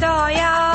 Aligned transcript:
প্রভুর 0.00 0.30
দয়া 0.32 0.69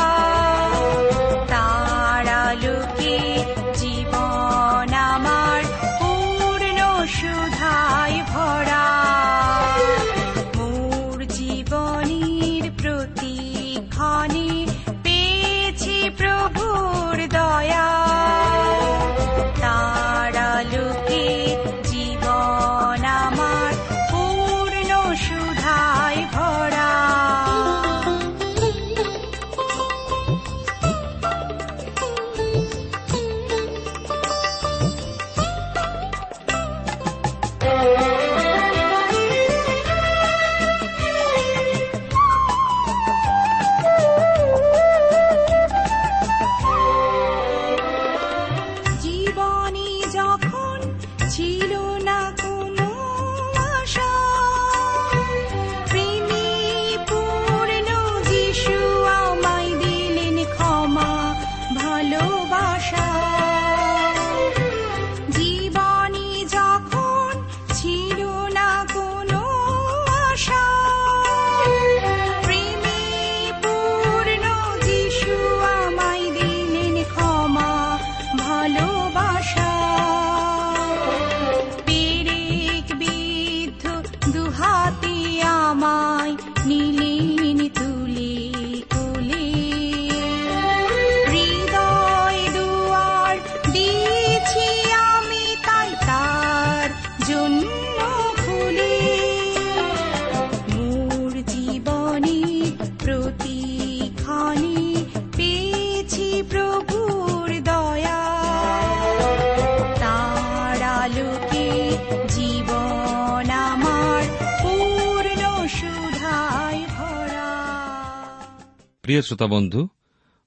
প্রিয় 119.16 119.26
শ্রোতা 119.26 119.48
বন্ধু 119.48 119.88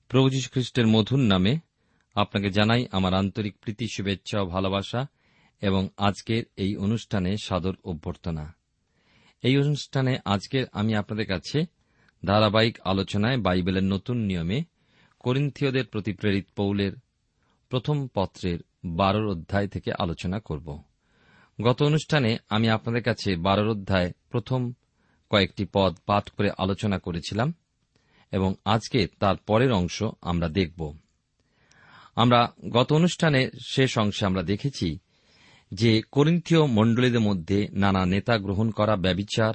প্রভু 0.08 0.28
খ্রিস্টের 0.52 0.86
মধুর 0.86 1.18
নামে 1.18 1.58
আপনাকে 2.14 2.50
জানাই 2.50 2.86
আমার 2.92 3.14
আন্তরিক 3.14 3.58
প্রীতি, 3.58 3.86
শুভেচ্ছা 3.88 4.40
ও 4.40 4.46
ভালোবাসা 4.46 5.06
এবং 5.60 5.88
আজকের 5.96 6.44
এই 6.56 6.76
অনুষ্ঠানে 6.76 7.36
সাদর 7.36 7.74
অভ্যর্থনা। 7.84 8.56
এই 9.42 9.58
অনুষ্ঠানে 9.58 10.18
আজকের 10.24 10.66
আমি 10.72 10.94
আপনাদের 10.94 11.26
কাছে 11.26 11.64
ধারাবাহিক 12.26 12.80
আলোচনায় 12.84 13.36
বাইবেলের 13.36 13.84
নতুন 13.84 14.16
নিয়মে 14.16 14.64
করিন্থীয়দের 15.20 15.86
প্রতি 15.86 16.12
প্রেরিত 16.12 16.46
পৌলের 16.56 16.92
প্রথম 17.68 18.08
পত্রের 18.14 18.58
বারোর 18.84 19.28
অধ্যায় 19.28 19.68
থেকে 19.68 19.92
আলোচনা 19.98 20.40
করব। 20.40 20.82
গত 21.62 21.82
অনুষ্ঠানে 21.82 22.38
আমি 22.48 22.68
আপনাদের 22.68 23.02
কাছে 23.02 23.36
বারোর 23.36 23.68
অধ্যায় 23.68 24.12
প্রথম 24.30 24.72
কয়েকটি 25.30 25.66
পদ 25.72 25.96
পাঠ 26.06 26.30
করে 26.30 26.50
আলোচনা 26.58 26.98
করেছিলাম। 26.98 27.54
এবং 28.32 28.54
আজকে 28.64 29.06
তার 29.20 29.36
পরের 29.36 29.72
অংশ 29.72 30.02
আমরা 30.22 30.48
দেখব। 30.48 30.96
আমরা 32.16 32.52
গত 32.70 32.92
অনুষ্ঠানে 32.92 33.50
শেষ 33.70 33.98
অংশে 33.98 34.26
আমরা 34.26 34.42
দেখেছি 34.42 34.98
যে 35.72 36.02
করিন্থীয় 36.12 36.66
মণ্ডলীদের 36.66 37.20
মধ্যে 37.20 37.68
নানা 37.72 38.06
নেতা 38.06 38.38
গ্রহণ 38.38 38.70
করা 38.70 38.96
ব্যবিচার 38.96 39.54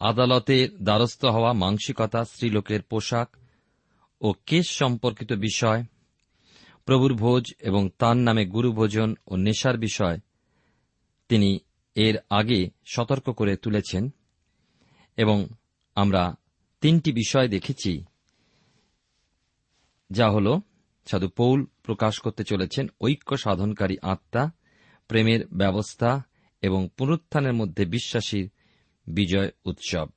আদালতের 0.00 0.84
দ্বারস্থ 0.84 1.24
হওয়া 1.24 1.52
মাংসিকতা 1.52 2.24
স্ত্রীলোকের 2.24 2.82
পোশাক 2.82 3.36
ও 4.20 4.34
কেস 4.46 4.70
সম্পর্কিত 4.70 5.32
বিষয়, 5.32 5.84
প্রভুর 6.84 7.14
ভোজ 7.14 7.54
এবং 7.60 7.88
তার 7.98 8.16
নামে 8.16 8.46
গুরুভোজন 8.46 9.14
ও 9.26 9.36
নেশার 9.36 9.78
বিষয় 9.78 10.18
তিনি 11.28 11.58
এর 11.94 12.16
আগে 12.30 12.70
সতর্ক 12.86 13.30
করে 13.30 13.56
তুলেছেন 13.56 14.12
এবং 15.16 15.46
আমরা 15.94 16.34
তিনটি 16.80 17.12
বিষয় 17.12 17.48
দেখেছি, 17.48 18.04
যা 20.10 20.30
হল 20.30 20.58
সাধু 21.06 21.28
পৌল 21.28 21.66
প্রকাশ 21.82 22.18
করতে 22.18 22.44
চলেছেন 22.44 22.88
ঐক্য 23.00 23.36
সাধনকারী 23.36 23.96
আত্মা, 24.02 24.50
প্রেমের 25.08 25.46
ব্যবস্থা 25.46 26.22
এবং 26.62 26.88
পুনরুত্থানের 26.96 27.52
মধ্যে 27.52 27.84
বিশ্বাসীর 27.84 28.50
বিজয় 29.06 29.50
উৎসব। 29.64 30.08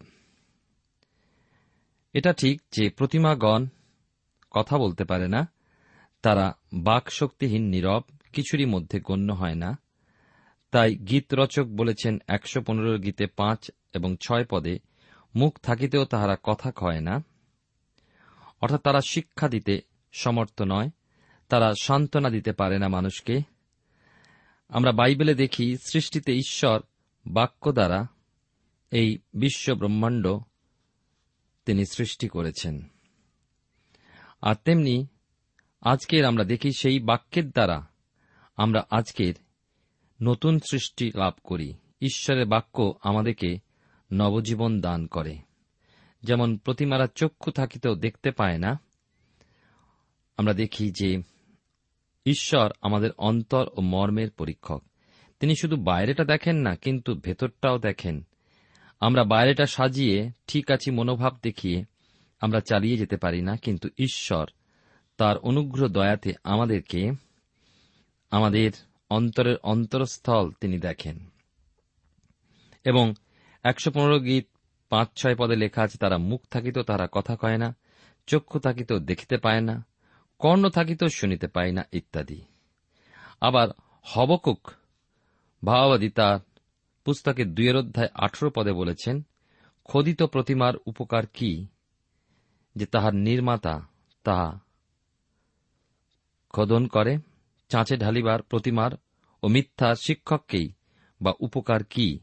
এটা 2.14 2.34
ঠিক 2.34 2.62
যে 2.72 2.90
প্রতিমাগণ 2.90 3.66
কথা 4.52 4.78
বলতে 4.78 5.04
পারে 5.04 5.28
না, 5.28 5.52
তারা 6.22 6.54
বাকশক্তিহীন 6.74 7.70
নীরব, 7.70 8.02
কিছুরই 8.34 8.66
মধ্যে 8.66 9.00
গণ্য 9.00 9.34
হয় 9.34 9.56
না। 9.56 9.80
তাই 10.72 10.96
গীত 10.96 11.34
রচক 11.34 11.64
বলেছেন 11.64 12.18
একশো 12.28 12.62
পনেরো 12.62 12.98
গীতে 12.98 13.28
পাঁচ 13.28 13.72
এবং 13.94 14.16
ছয় 14.22 14.46
পদে 14.50 14.80
মুখ 15.36 15.60
থাকিতেও 15.60 16.06
তাহারা 16.06 16.38
কথা 16.44 16.72
কয় 16.76 17.02
না। 17.02 17.24
অর্থাৎ 18.62 18.82
তারা 18.82 19.02
শিক্ষা 19.02 19.50
দিতে 19.50 19.82
সমর্থ 20.12 20.62
নয়। 20.62 20.90
তারা 21.50 21.74
সান্ত্বনা 21.82 22.30
দিতে 22.30 22.54
পারে 22.54 22.80
না 22.80 22.88
মানুষকে। 22.88 23.42
আমরা 24.70 24.92
বাইবেলে 24.92 25.36
দেখি 25.36 25.78
সৃষ্টিতে 25.84 26.34
ঈশ্বর 26.34 26.82
বাক্য 27.28 27.72
দ্বারা 27.72 28.08
এই 28.92 29.18
বিশ্ব 29.34 29.74
ব্রহ্মাণ্ড 29.74 30.38
তিনি 31.66 31.86
সৃষ্টি 31.86 32.28
করেছেন। 32.28 32.90
আর 34.42 34.56
তেমনি 34.56 35.08
আজকের 35.82 36.26
আমরা 36.26 36.44
দেখি 36.44 36.72
সেই 36.72 37.00
বাক্যের 37.00 37.50
দ্বারা 37.50 37.88
আমরা 38.56 38.88
আজকের 38.90 39.34
নতুন 40.22 40.60
সৃষ্টি 40.60 41.12
লাভ 41.16 41.34
করি। 41.44 41.74
ঈশ্বরের 42.02 42.46
বাক্য 42.46 42.94
আমাদেরকে 43.04 43.69
নবজীবন 44.14 44.82
দান 44.82 45.08
করে। 45.08 45.38
যেমন 46.24 46.58
প্রতিমারা 46.58 47.08
চক্ষু 47.16 47.52
থাকিতেও 47.52 47.96
দেখতে 47.96 48.32
পায় 48.32 48.58
না, 48.58 48.80
আমরা 50.38 50.54
দেখি 50.54 50.92
যে 50.92 51.22
ঈশ্বর 52.26 52.72
আমাদের 52.82 53.12
অন্তর 53.18 53.66
ও 53.78 53.82
মর্মের 53.82 54.32
পরীক্ষক। 54.32 54.84
তিনি 55.40 55.56
শুধু 55.62 55.76
বাইরেটা 55.76 56.24
দেখেন 56.24 56.58
না, 56.58 56.76
কিন্তু 56.76 57.16
ভেতরটাও 57.16 57.78
দেখেন। 57.78 58.24
আমরা 59.00 59.24
বাইরেটা 59.24 59.66
সাজিয়ে 59.66 60.32
ঠিক 60.48 60.72
আছি, 60.72 60.92
মনোভাব 60.92 61.38
দেখিয়ে 61.44 61.84
আমরা 62.40 62.60
চালিয়ে 62.60 62.98
যেতে 62.98 63.18
পারি 63.18 63.42
না, 63.42 63.56
কিন্তু 63.56 63.90
ঈশ্বর 63.98 64.50
তার 65.18 65.38
অনুগ্রহ 65.38 65.88
দয়াতে 65.88 66.34
আমাদেরকে, 66.44 67.12
আমাদের 68.32 68.72
অন্তরের 69.10 69.58
অন্তরস্থল 69.64 70.52
তিনি 70.62 70.80
দেখেন। 70.80 71.30
এবং 72.86 73.14
একশো 73.64 73.92
পনেরো 73.92 74.20
গীত 74.20 74.48
পাঁচ 74.90 75.08
ছয় 75.16 75.36
পদে 75.36 75.56
লেখা 75.56 75.82
আছে, 75.82 75.98
তারা 75.98 76.18
মুখ 76.18 76.42
থাকিত, 76.52 76.80
তারা 76.80 77.08
কথা 77.12 77.36
কয় 77.36 77.58
না, 77.58 77.76
চক্ষু 78.28 78.60
থাকিত 78.60 78.94
দেখিতে 78.94 79.38
পায় 79.38 79.62
না, 79.62 79.86
কর্ণ 80.40 80.70
থাকিত 80.70 81.04
শুনিতে 81.04 81.48
পায় 81.48 81.72
না, 81.72 81.84
ইত্যাদি। 81.92 82.42
আবার 83.42 83.68
হবকুক 84.04 84.72
ভাওবাদী 85.66 86.10
তার 86.10 86.40
পুস্তকের 87.06 87.54
দুইয়ের 87.54 87.76
অধ্যায় 87.76 88.10
আঠেরো 88.14 88.50
পদে 88.50 88.72
বলেছেন, 88.72 89.26
খোদিত 89.84 90.24
প্রতিমার 90.24 90.74
উপকার 90.86 91.26
কি, 91.26 91.68
যে 92.76 92.86
তাহার 92.86 93.16
নির্মাতা 93.16 93.82
তাহা 94.24 94.60
খোদন 96.50 96.88
করে, 96.88 97.18
চাঁচে 97.70 97.98
ঢালিবার 97.98 98.42
প্রতিমার 98.42 98.92
ও 99.44 99.48
মিথ্যা 99.48 99.96
শিক্ষককেই 99.96 100.72
বা 101.22 101.34
উপকার 101.40 101.84
কি 101.84 102.20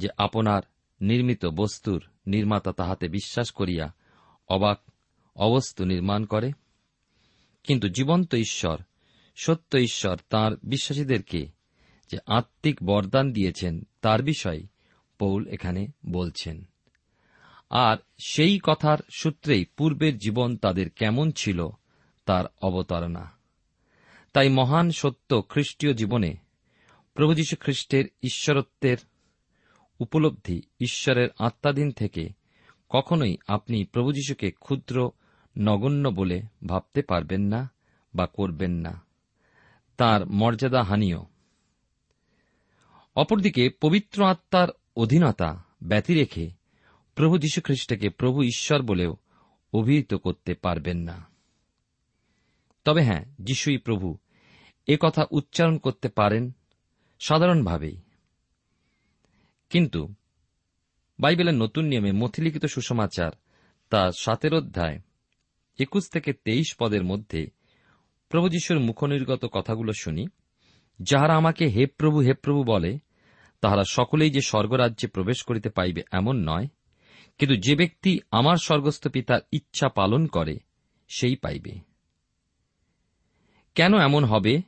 যে 0.00 0.08
আপনার 0.18 0.62
নির্মিত 1.00 1.46
বস্তুর 1.46 2.04
নির্মাতা 2.26 2.72
তাহাতে 2.72 3.08
বিশ্বাস 3.08 3.50
করিয়া 3.50 3.94
অবাক 4.48 4.78
অবস্তু 5.36 5.84
নির্মাণ 5.84 6.24
করে। 6.24 6.52
কিন্তু 7.64 7.88
জীবন্ত 7.88 8.34
ঈশ্বর, 8.34 8.78
সত্য 9.36 9.78
ঈশ্বর 9.78 10.16
তাঁর 10.30 10.56
বিশ্বাসীদেরকে 10.62 11.46
যে 12.10 12.18
আত্মিক 12.26 12.78
বরদান 12.84 13.32
দিয়েছেন 13.32 13.86
তার 14.00 14.22
বিষয় 14.22 14.62
পৌল 15.18 15.46
এখানে 15.46 15.86
বলছেন। 16.06 16.64
আর 17.70 17.96
সেই 18.18 18.60
কথার 18.62 18.98
সূত্রেই 19.10 19.64
পূর্বের 19.64 20.18
জীবন 20.18 20.56
তাদের 20.56 20.90
কেমন 20.90 21.30
ছিল 21.30 21.68
তার 22.24 22.44
অবতারণা। 22.62 23.30
তাই 24.32 24.48
মহান 24.48 24.90
সত্য 24.90 25.42
খ্রিস্টীয় 25.48 25.94
জীবনে 25.94 26.36
প্রভু 27.14 27.34
যীশু 27.34 27.56
খ্রিস্টের 27.60 28.04
ঈশ্বরত্বের 28.22 28.96
উপলব্ধি 30.00 30.62
ঈশ্বরের 30.80 31.28
আত্মাধীন 31.38 31.90
থেকে 31.90 32.28
কখনোই 32.88 33.36
আপনি 33.48 33.84
প্রভু 33.84 34.12
যীশুকে 34.12 34.50
ক্ষুদ্র, 34.50 35.10
নগণ্য 35.58 36.08
বলে 36.08 36.42
ভাবতে 36.66 37.02
পারবেন 37.02 37.40
না 37.40 37.70
বা 38.14 38.26
করবেন 38.26 38.72
না। 38.72 39.00
তার 39.96 40.26
মর্যাদা 40.26 40.82
হানিও। 40.82 41.26
অপরদিকে 43.16 43.70
পবিত্র 43.80 44.24
আত্মার 44.24 44.68
অধীনতা 44.96 45.64
ব্যতি 45.82 46.14
রেখে 46.14 46.50
প্রভু 47.14 47.38
যীশুখ্রিস্টকে 47.38 48.08
প্রভু 48.08 48.42
ঈশ্বর 48.42 48.82
বলেও 48.82 49.16
অভিহিত 49.72 50.14
করতে 50.14 50.54
পারবেন 50.54 50.98
না। 50.98 51.26
তবে 52.84 53.02
হ্যাঁ 53.02 53.24
যিশুই 53.38 53.76
প্রভু। 53.76 54.18
এ 54.86 54.96
কথা 55.00 55.26
উচ্চারণ 55.30 55.78
করতে 55.78 56.08
পারেন 56.08 56.50
সাধারণভাবেই। 57.20 58.00
কিন্তু 59.70 60.14
বাইবেলের 61.20 61.54
নতুন 61.54 61.84
নিয়মে 61.84 62.12
মথিলিখিত 62.12 62.66
সুসমাচার 62.66 63.30
তা 63.90 64.10
সাতের 64.12 64.54
অধ্যায় 64.54 64.98
একুশ 65.78 66.08
থেকে 66.08 66.32
তেইশ 66.32 66.76
পদের 66.78 67.04
মধ্যে 67.04 67.50
প্রভু 68.28 68.48
যিশুর 68.48 68.80
মুখনির্গত 68.80 69.48
কথাগুলো 69.52 69.92
শুনি, 69.92 70.26
যাহারা 71.02 71.36
আমাকে 71.36 71.66
হে 71.66 71.86
প্রভু 71.86 72.20
হে 72.20 72.34
প্রভু 72.34 72.64
বলে, 72.64 72.98
তাহারা 73.60 73.84
সকলেই 73.84 74.30
যে 74.30 74.40
স্বর্গরাজ্যে 74.40 75.08
প্রবেশ 75.08 75.42
করিতে 75.42 75.68
পাইবে 75.68 76.02
এমন 76.12 76.48
নয়, 76.48 76.68
কিন্তু 77.38 77.56
যে 77.56 77.76
ব্যক্তি 77.76 78.20
আমার 78.30 78.56
স্বর্গস্থ 78.56 79.08
পিতার 79.08 79.40
ইচ্ছা 79.52 79.88
পালন 79.88 80.26
করে, 80.26 80.58
সেই 81.08 81.36
পাইবে। 81.36 81.80
কেন 83.74 83.98
এমন 83.98 84.24
হবে 84.24 84.62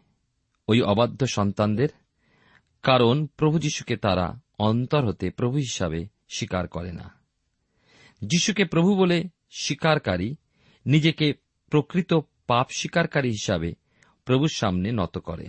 ওই 0.69 0.82
অবাধ্য 0.82 1.26
সন্তানদের? 1.26 1.88
কারণ 2.82 3.26
প্রভু 3.26 3.58
যিশুকে 3.58 3.96
তারা 3.96 4.41
অন্তর 4.58 5.06
হতে 5.06 5.31
প্রভু 5.31 5.56
হিসাবে 5.56 6.08
স্বীকার 6.28 6.69
করে 6.69 6.93
না। 6.93 7.10
যিশুকে 8.22 8.64
প্রভু 8.64 8.96
বলে 8.96 9.25
স্বীকারকারী, 9.50 10.34
নিজেকে 10.87 11.34
প্রকৃত 11.70 12.14
পাপ 12.46 12.66
স্বীকারকারী 12.76 13.28
হিসাবে 13.28 13.75
প্রভুর 14.25 14.49
সামনে 14.54 14.93
নত 14.93 15.19
করে। 15.19 15.49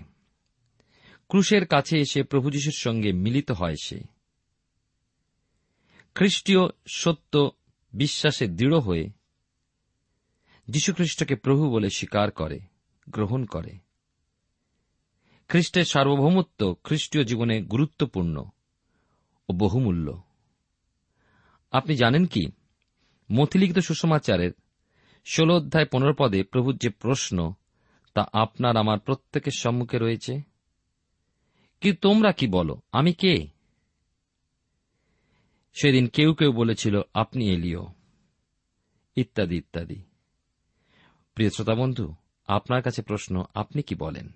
ক্রুশের 1.28 1.66
কাছে 1.66 2.00
এসে 2.00 2.24
প্রভু 2.24 2.52
যিশুর 2.52 2.74
সঙ্গে 2.78 3.12
মিলিত 3.12 3.52
হয় 3.52 3.76
সে। 3.84 4.00
খ্রিস্টীয় 6.16 6.60
সত্য 6.88 7.52
বিশ্বাসে 7.94 8.48
দৃঢ় 8.48 8.80
হয়ে 8.80 9.10
যীশুখ্রিস্টকে 10.70 11.36
প্রভু 11.36 11.72
বলে 11.72 11.90
স্বীকার 11.90 12.32
করে, 12.32 12.60
গ্রহণ 13.10 13.46
করে। 13.46 13.78
খ্রিস্টের 15.48 15.86
সার্বভৌমত্ব 15.86 16.76
খ্রিস্টীয় 16.84 17.24
জীবনে 17.24 17.62
গুরুত্বপূর্ণ। 17.62 18.44
ও 19.50 19.54
বহুমূল্য। 19.54 20.22
আপনি 21.72 21.96
জানেন 21.96 22.26
কি? 22.26 22.52
মথিলিখিত 23.32 23.80
সুষমাচারের 23.80 24.52
ষোল 25.26 25.52
অধ্যায় 25.52 25.86
পনেরো 25.86 26.14
পদে 26.20 26.44
প্রভুর 26.44 26.78
যে 26.78 26.90
প্রশ্ন, 26.90 27.54
তা 28.14 28.26
আপনার 28.34 28.78
আমার 28.78 29.00
প্রত্যেকের 29.00 29.52
সম্মুখে 29.52 29.98
রয়েছে। 29.98 30.42
কি 31.82 31.94
তোমরা 31.94 32.32
কি 32.32 32.48
বলো? 32.48 32.82
আমি 32.92 33.14
কে? 33.14 33.48
সেদিন 35.74 36.08
কেউ 36.08 36.34
কেউ 36.34 36.52
বলেছিল, 36.52 37.02
আপনি 37.14 37.50
এলিও। 37.50 37.88
ইত্যাদি 39.16 39.58
ইত্যাদি। 39.58 40.04
প্রিয় 41.36 41.50
শ্রোতা 41.50 41.76
বন্ধু, 41.76 42.16
আপনার 42.48 42.82
কাছে 42.82 43.02
প্রশ্ন, 43.02 43.44
আপনি 43.54 43.82
কি 43.82 43.96
বলেন? 43.96 44.30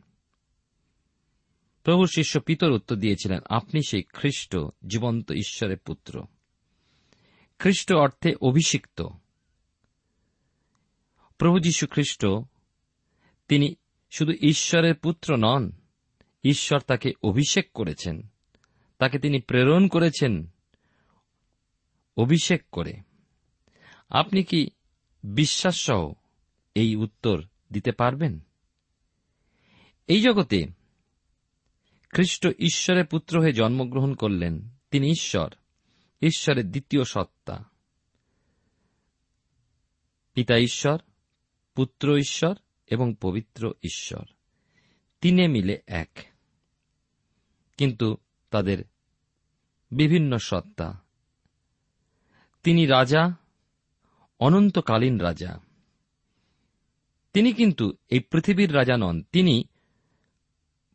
প্রভুর 1.88 2.08
শিষ্য 2.16 2.40
পিতর 2.40 2.72
উত্তর 2.72 2.96
দিয়েছিলেন, 2.96 3.40
আপনি 3.50 3.82
সেই 3.88 4.04
খ্রিস্ট, 4.14 4.58
জীবন্ত 4.88 5.32
ঈশ্বরের 5.32 5.78
পুত্র। 5.78 6.24
খ্রিস্ট 7.60 7.94
অর্থে 7.94 8.36
অভিষিক্ত। 8.42 9.08
প্রভু 11.38 11.60
যীশু 11.60 11.88
খ্রিস্ট, 11.88 12.26
তিনি 13.48 13.76
শুধু 14.12 14.32
ঈশ্বরের 14.32 14.96
পুত্র 14.96 15.38
নন, 15.38 15.72
ঈশ্বর 16.44 16.80
তাকে 16.80 17.14
অভিষেক 17.24 17.72
করেছেন। 17.74 18.28
তাকে 18.98 19.20
তিনি 19.20 19.42
প্রেরণ 19.42 19.88
করেছেন, 19.88 20.48
অভিষেক 22.18 22.64
করে। 22.72 22.94
আপনি 24.10 24.44
কি 24.44 24.70
বিশ্বাস 25.24 25.80
সহ 25.80 26.14
এই 26.76 26.96
উত্তর 26.96 27.44
দিতে 27.74 27.92
পারবেন? 27.92 28.40
এই 30.08 30.22
জগতে 30.22 30.77
খ্রিস্ট 32.10 32.48
ঈশ্বরের 32.60 33.06
পুত্র 33.06 33.42
হয়ে 33.42 33.54
জন্মগ্রহণ 33.54 34.14
করলেন। 34.14 34.70
তিনি 34.92 35.08
ঈশ্বর, 35.10 35.54
ঈশ্বরের 36.22 36.72
দ্বিতীয় 36.72 37.04
সত্তা। 37.04 37.70
পিতা 40.34 40.58
ঈশ্বর, 40.58 40.98
পুত্র 41.76 42.18
ঈশ্বর 42.18 42.56
এবং 42.88 43.16
পবিত্র 43.22 43.74
ঈশ্বর। 43.84 44.26
তিনে 45.22 45.48
মিলে 45.48 45.82
এক। 45.88 46.10
কিন্তু 47.78 48.18
তাদের 48.50 48.84
বিভিন্ন 49.92 50.38
সত্তা। 50.38 51.02
তিনি 52.64 52.86
রাজা, 52.86 53.36
অনন্তকালীন 54.40 55.18
রাজা। 55.18 55.60
তিনি 57.34 57.54
কিন্তু 57.54 57.94
এই 58.10 58.20
পৃথিবীর 58.20 58.76
রাজা 58.76 58.98
নন। 58.98 59.24
তিনি 59.32 59.64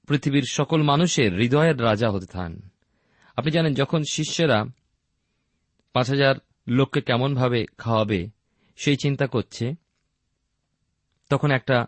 পৃথিবীর 0.06 0.42
সকল 0.50 0.82
মানুষের 0.82 1.34
হৃদয়ের 1.34 1.82
রাজা 1.82 2.10
হতে 2.10 2.26
থান। 2.26 2.60
আপনি 3.36 3.50
জানেন, 3.50 3.74
যখন 3.74 4.02
শিষ্যেরা 4.10 4.64
পাঁচ 5.92 6.08
হাজার 6.10 6.34
লোককে 6.68 7.00
কেমনভাবে 7.00 7.66
খাওয়াবে, 7.78 8.28
সেই 8.76 8.96
চিন্তা 8.96 9.26
করছে, 9.26 9.74
তখন 11.28 11.50
একটা 11.50 11.86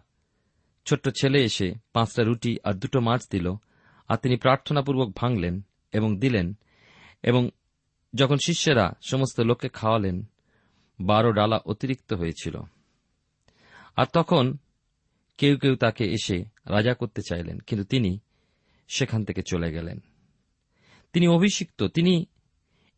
ছোট্ট 0.84 1.08
ছেলে 1.08 1.44
এসে 1.44 1.74
পাঁচটা 1.92 2.22
রুটি 2.22 2.56
আর 2.64 2.72
দুটো 2.72 3.00
মাছ 3.00 3.28
দিল, 3.30 3.52
আর 4.08 4.16
তিনি 4.16 4.36
প্রার্থনাপূর্বক 4.36 5.16
ভাঙলেন 5.16 5.62
এবং 5.92 6.18
দিলেন, 6.18 6.54
এবং 7.22 7.50
যখন 8.14 8.36
শিষ্যেরা 8.36 8.92
সমস্ত 9.08 9.40
লোককে 9.40 9.68
খাওয়ালেন, 9.68 10.28
বারো 11.00 11.32
ডালা 11.32 11.56
অতিরিক্ত 11.56 12.12
হয়েছিল। 12.12 12.60
আর 13.96 14.06
তখন 14.12 14.56
কেউ 15.38 15.56
কেউ 15.56 15.76
তাকে 15.76 16.04
এসে 16.04 16.53
রাজা 16.66 16.94
করতে 16.94 17.22
চাইলেন, 17.28 17.58
কিন্তু 17.58 17.84
তিনি 17.84 18.18
সেখান 18.88 19.24
থেকে 19.24 19.42
চলে 19.42 19.72
গেলেন। 19.72 20.00
তিনি 21.12 21.28
অভিষিক্ত, 21.28 21.82
তিনি 21.82 22.26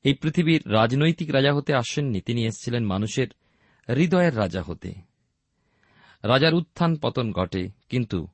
এই 0.04 0.14
পৃথিবীর 0.14 0.72
রাজনৈতিক 0.72 1.30
রাজা 1.30 1.52
হতে 1.54 1.74
আসেননি, 1.74 2.20
তিনি 2.20 2.44
এসেছিলেন 2.44 2.84
মানুষের 2.84 3.28
হৃদয়ের 3.88 4.36
রাজা 4.36 4.62
হতে। 4.62 4.94
রাজার 6.22 6.54
উত্থান 6.54 6.96
পতন 6.96 7.32
ঘটে, 7.32 7.68
কিন্তু 7.88 8.28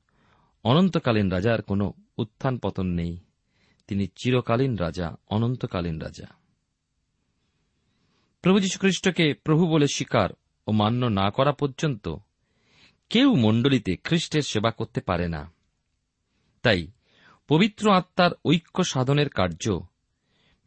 অনন্তকালীন 0.63 1.29
রাজার 1.31 1.61
কোনো 1.61 1.93
উত্থান 2.17 2.57
পতন 2.57 2.87
নেই। 2.87 3.17
তিনি 3.87 4.07
চিরকালীন 4.07 4.75
রাজা, 4.75 5.15
অনন্তকালীন 5.29 5.99
রাজা। 5.99 6.25
প্রভু 8.41 8.59
যীশুখ্রিস্টকে 8.59 9.33
প্রভু 9.33 9.67
বলে 9.67 9.87
স্বীকার 9.87 10.29
ও 10.67 10.71
মান্য 10.71 11.05
না 11.05 11.29
করা 11.29 11.51
পর্যন্ত 11.51 12.15
কেউ 13.13 13.35
মণ্ডলীতে 13.35 13.95
খ্রিস্টের 13.95 14.41
সেবা 14.41 14.71
করতে 14.71 15.01
পারে 15.01 15.27
না। 15.27 15.51
তাই 16.61 16.87
পবিত্র 17.47 17.91
আত্মার 17.91 18.31
ঐক্য 18.45 18.83
সাধনের 18.83 19.29
কার্য 19.29 19.79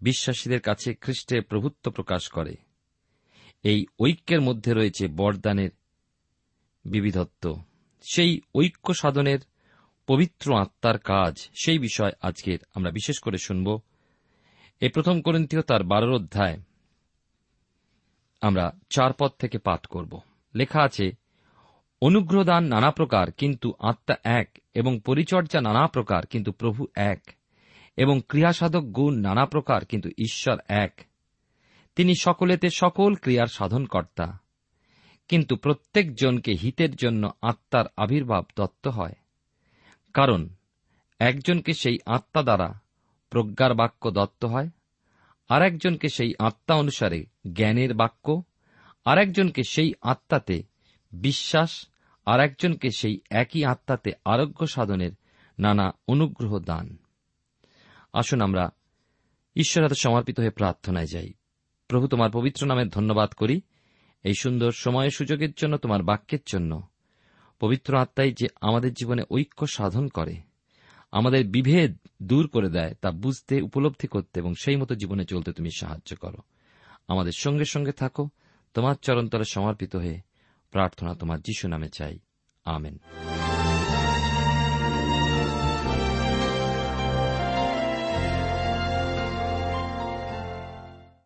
বিশ্বাসীদের 0.01 0.61
কাছে 0.61 0.95
খ্রিস্টের 0.95 1.43
প্রভুত্ব 1.43 1.91
প্রকাশ 1.91 2.29
করে। 2.29 2.57
এই 3.63 3.87
ঐক্যের 4.01 4.41
মধ্যে 4.41 4.75
রয়েছে 4.75 5.09
বরদানের 5.09 5.71
বিবিধত্ব। 6.85 7.63
সেই 8.03 8.41
ঐক্য 8.55 8.95
সাধনের 8.95 9.39
পবিত্র 10.07 10.59
আত্মার 10.59 10.99
কাজ, 10.99 11.49
সেই 11.55 11.79
বিষয় 11.79 12.13
আজকের 12.23 12.59
আমরা 12.75 12.91
বিশেষ 12.91 13.19
করে 13.19 13.39
শুনব। 13.39 13.81
এ 14.81 14.89
প্রথম 14.89 15.21
করিন্তীয় 15.21 15.63
তার 15.63 15.85
বারোর 15.85 16.15
অধ্যায় 16.15 16.57
আমরা 18.41 18.73
চার 18.91 19.13
পদ 19.13 19.31
থেকে 19.39 19.59
পাঠ 19.59 19.87
করব। 19.87 20.21
লেখা 20.55 20.83
আছে 20.83 21.26
অনুগ্রহদান 22.07 22.65
নানা 22.65 22.91
প্রকার, 22.91 23.33
কিন্তু 23.33 23.75
আত্মা 23.79 24.17
এক, 24.25 24.59
এবং 24.75 25.01
পরিচর্যা 25.07 25.61
নানা 25.61 25.87
প্রকার, 25.87 26.27
কিন্তু 26.27 26.53
প্রভু 26.53 26.87
এক, 26.97 27.23
এবং 27.97 28.21
ক্রিয়াসাধক 28.29 28.81
গুণ 28.81 29.15
নানা 29.15 29.47
প্রকার, 29.47 29.85
কিন্তু 29.85 30.09
ঈশ্বর 30.09 30.59
এক। 30.69 31.01
তিনি 31.97 32.13
সকলেতে 32.21 32.71
সকল 32.71 33.15
ক্রিয়ার 33.15 33.47
সাধনকর্তা। 33.47 34.39
কিন্তু 35.29 35.57
প্রত্যেকজনকে 35.57 36.53
হিতের 36.53 36.97
জন্য 36.97 37.31
আত্মার 37.43 37.85
আবির্ভাব 37.97 38.45
দত্ত 38.57 38.89
হয়। 38.89 39.15
কারণ, 40.15 40.49
একজনকে 41.19 41.75
সেই 41.75 41.99
আত্মা 42.07 42.43
দ্বারা 42.43 42.81
প্রজ্ঞার 43.31 43.75
বাক্য 43.75 44.11
দত্ত 44.11 44.45
হয় 44.45 44.69
আর 45.49 45.63
একজনকে 45.63 46.09
সেই 46.09 46.35
আত্মা 46.39 46.77
অনুসারে 46.77 47.27
জ্ঞানের 47.53 47.95
বাক্য 47.95 48.43
আর 49.05 49.19
একজনকে 49.19 49.63
সেই 49.65 49.95
আত্মাতে 50.03 50.63
বিশ্বাস 51.13 51.89
আর 52.27 52.41
একজনকে 52.41 52.91
সেই 52.91 53.21
একই 53.31 53.65
আত্মাতে 53.65 54.13
আরোগ্য 54.25 54.67
সাধনের 54.67 55.11
নানা 55.59 55.93
অনুগ্রহ 56.09 56.59
দান। 56.59 56.97
আসুন 58.13 58.41
আমরা 58.41 58.71
ঈশ্বর 59.57 59.83
হাতে 59.83 59.95
সমর্পিত 59.95 60.41
হয়ে 60.41 60.51
প্রার্থনায় 60.51 61.07
যাই। 61.13 61.33
প্রভু, 61.89 62.09
তোমার 62.09 62.31
পবিত্র 62.31 62.67
নামে 62.67 62.85
ধন্যবাদ 62.85 63.33
করি 63.33 63.61
এই 64.25 64.35
সুন্দর 64.41 64.73
সময় 64.73 65.11
সুযোগের 65.11 65.49
জন্য, 65.57 65.77
তোমার 65.77 66.03
বাক্যের 66.03 66.39
জন্য। 66.47 66.83
পবিত্র 67.61 67.97
আত্মাই 67.97 68.33
যে 68.33 68.47
আমাদের 68.61 68.93
জীবনে 68.93 69.23
ঐক্য 69.31 69.67
সাধন 69.67 70.09
করে, 70.09 70.37
আমাদের 71.13 71.47
বিভেদ 71.47 71.99
দূর 72.23 72.49
করে 72.49 72.69
দেয়, 72.69 72.95
তা 72.95 73.11
বুঝতে, 73.11 73.61
উপলব্ধি 73.61 74.07
করতে 74.07 74.41
এবং 74.41 74.55
সেই 74.55 74.77
মতো 74.77 74.95
জীবনে 74.95 75.25
চলতে 75.25 75.53
তুমি 75.53 75.71
সাহায্য 75.77 76.17
করো। 76.17 76.39
আমাদের 77.09 77.33
সঙ্গে 77.33 77.65
সঙ্গে 77.65 77.93
থাকো, 77.93 78.29
তোমার 78.75 78.95
চরণতলে 78.95 79.45
সমর্পিত 79.45 79.97
হয়ে 79.97 80.21
প্রার্থনা 80.71 81.15
তোমার 81.15 81.41
যিশু 81.41 81.69
নামে 81.69 81.89
চাই। 81.89 82.19
আমেন। 82.65 82.99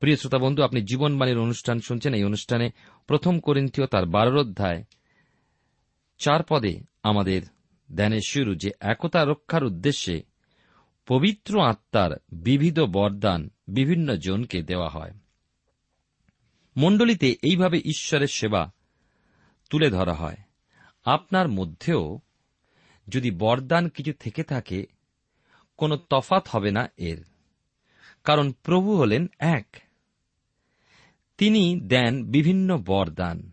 প্রিয় 0.00 0.16
শ্রোতা 0.16 0.38
বন্ধু, 0.38 0.62
আপনি 0.62 0.82
জীবনবাণীর 0.82 1.38
অনুষ্ঠান 1.38 1.80
শুনছেন। 1.80 2.14
এই 2.14 2.24
অনুষ্ঠানে 2.24 2.70
প্রথম 3.06 3.38
করিন্থীয় 3.40 3.86
তার 3.86 4.06
বারোর 4.06 4.38
অধ্যায় 4.38 4.84
চার 6.18 6.40
পদে 6.48 6.80
আমাদের 7.02 7.42
ধ্যানের 7.96 8.20
শুরু, 8.28 8.54
যে 8.54 8.70
একতা 8.80 9.24
রক্ষার 9.24 9.64
উদ্দেশ্যে 9.64 10.22
পবিত্র 11.06 11.62
আত্মার 11.62 12.10
বিবিধ 12.32 12.80
বরদান 12.80 13.50
বিভিন্ন 13.68 14.16
জনকে 14.16 14.62
দেওয়া 14.62 14.88
হয়। 14.88 15.12
মণ্ডলীতে 16.76 17.36
এইভাবে 17.42 17.78
ঈশ্বরের 17.78 18.28
সেবা 18.28 18.72
তুলে 19.70 19.90
ধরা 19.90 20.14
হয়। 20.14 20.36
আপনার 21.04 21.48
মধ্যেও 21.48 22.20
যদি 23.08 23.30
বরদান 23.30 23.88
কিছু 23.88 24.12
থেকে 24.12 24.42
থাকে, 24.42 24.86
কোনো 25.76 25.96
তফাত 25.96 26.48
হবে 26.48 26.70
না 26.70 26.88
এর। 26.96 27.24
কারণ 28.24 28.52
প্রভু 28.52 28.96
হলেন 28.96 29.26
এক। 29.38 29.76
তিনি 31.38 31.80
দেন 31.80 32.30
বিভিন্ন 32.30 32.82
বরদান। 32.86 33.50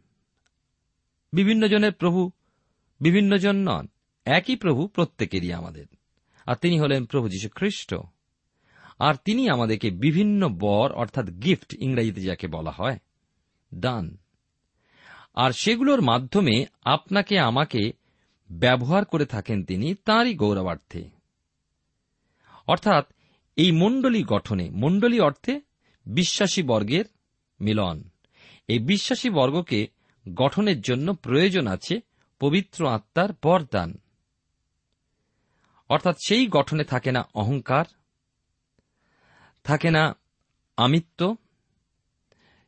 বিভিন্ন 1.34 1.68
জনের 1.68 1.94
প্রভু, 1.94 2.32
বিভিন্ন 3.02 3.38
জন 3.38 3.56
নন। 3.56 3.88
একই 4.26 4.56
প্রভু 4.56 4.88
প্রত্যেকেরই 4.88 5.54
আমাদের। 5.54 5.86
আর 6.46 6.56
তিনি 6.56 6.80
হলেন 6.80 7.06
প্রভু 7.06 7.30
যীশু 7.30 7.50
খ্রিস্ট 7.56 7.96
আর 9.00 9.14
তিনি 9.26 9.50
আমাদেরকে 9.50 9.92
বিভিন্ন 9.92 10.50
বর, 10.50 10.92
অর্থাৎ 10.92 11.26
গিফট 11.44 11.74
ইংরেজিতে 11.74 12.22
যাকে 12.22 12.48
বলা 12.48 12.72
হয়, 12.72 13.00
দান। 13.74 14.18
আর 15.38 15.52
সেগুলোর 15.52 16.02
মাধ্যমে 16.02 16.66
আপনাকে 16.82 17.40
আমাকে 17.40 17.92
ব্যবহার 18.52 19.06
করে 19.06 19.26
থাকেন 19.26 19.64
তিনি 19.64 19.96
তাঁরই 20.06 20.36
গৌরবার্থে। 20.36 21.10
অর্থাৎ 22.68 23.14
এই 23.56 23.72
মণ্ডলী 23.72 24.24
গঠনে, 24.24 24.70
মণ্ডলী 24.70 25.20
অর্থে 25.20 25.62
বিশ্বাসী 26.06 26.64
বর্গের 26.64 27.06
মিলন। 27.60 28.10
এই 28.68 28.80
বিশ্বাসী 28.80 29.30
বর্গকে 29.30 29.88
গঠনের 30.34 30.82
জন্য 30.82 31.14
প্রয়োজন 31.14 31.68
আছে 31.68 32.00
পবিত্র 32.40 32.90
আত্মার 32.90 33.30
বরদান। 33.44 34.02
অর্থাৎ 35.90 36.16
সেই 36.28 36.48
গঠনে 36.48 36.84
থাকে 36.84 37.12
না 37.12 37.22
অহংকার, 37.34 37.86
থাকে 39.64 39.92
না 39.92 40.16
আমিত্ব, 40.78 41.36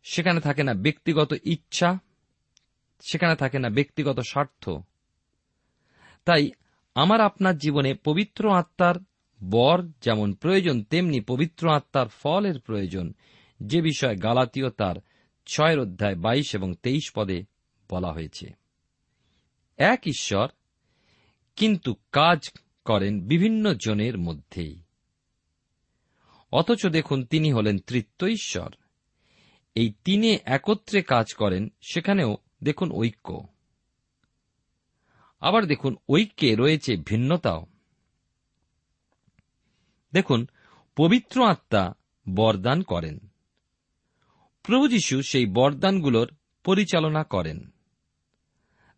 সেখানে 0.03 0.39
থাকে 0.41 0.63
না 0.63 0.73
ব্যক্তিগত 0.73 1.33
ইচ্ছা 1.43 1.99
সেখানে 3.01 3.35
থাকে 3.35 3.59
না 3.59 3.69
ব্যক্তিগত 3.69 4.19
স্বার্থ। 4.19 4.69
তাই 6.25 6.51
আমার 6.95 7.21
আপনার 7.21 7.57
জীবনে 7.57 7.93
পবিত্র 7.93 8.51
আত্মার 8.51 8.95
বর 9.43 9.87
যেমন 10.01 10.33
প্রয়োজন, 10.33 10.83
তেমনি 10.83 11.21
পবিত্র 11.21 11.69
আত্মার 11.69 12.07
ফলের 12.07 12.59
প্রয়োজন। 12.59 13.13
যে 13.63 13.81
বিষয় 13.81 14.17
গালাতীয় 14.17 14.69
তার 14.69 14.95
ছয়ের 15.47 15.79
অধ্যায় 15.79 16.15
বাইশ 16.15 16.55
এবং 16.55 16.73
তেইশ 16.75 17.11
পদে 17.15 17.45
বলা 17.91 18.11
হয়েছে। 18.11 18.53
এক 19.77 19.99
ঈশ্বর 20.05 20.47
কিন্তু 21.55 21.95
কাজ 22.11 22.51
করেন 22.85 23.27
বিভিন্ন 23.27 23.73
জনের 23.73 24.17
মধ্যেই। 24.17 24.81
অথচ 26.51 26.87
দেখুন, 26.87 27.25
তিনি 27.25 27.51
হলেন 27.51 27.79
তৃত্ব 27.79 28.27
ঈশ্বর। 28.27 28.73
এই 29.75 29.93
তিনে 30.03 30.39
একত্রে 30.45 31.01
কাজ 31.01 31.33
করেন, 31.33 31.71
সেখানেও 31.81 32.37
দেখুন 32.63 32.91
ঐক্য। 32.91 33.47
আবার 35.39 35.65
দেখুন 35.65 35.95
ঐক্যে 36.09 36.55
রয়েছে 36.55 36.97
ভিন্নতাও। 36.97 37.65
দেখুন, 40.13 40.47
পবিত্র 40.95 41.45
আত্মা 41.45 41.93
বরদান 42.35 42.81
করেন। 42.81 43.19
প্রভু 44.63 44.87
যীশু 44.87 45.21
সেই 45.21 45.45
বরদানগুলোর 45.45 46.35
পরিচালনা 46.63 47.23
করেন। 47.23 47.71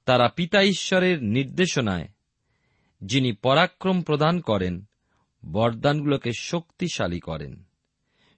তারা 0.05 0.29
পিতা 0.29 0.61
ঈশ্বরের 0.61 1.23
নির্দেশনায়, 1.23 2.07
যিনি 3.01 3.31
পরাক্রম 3.31 4.01
প্রদান 4.01 4.39
করেন, 4.39 4.85
বরদানগুলোকে 5.51 6.31
শক্তিশালী 6.39 7.19
করেন। 7.19 7.63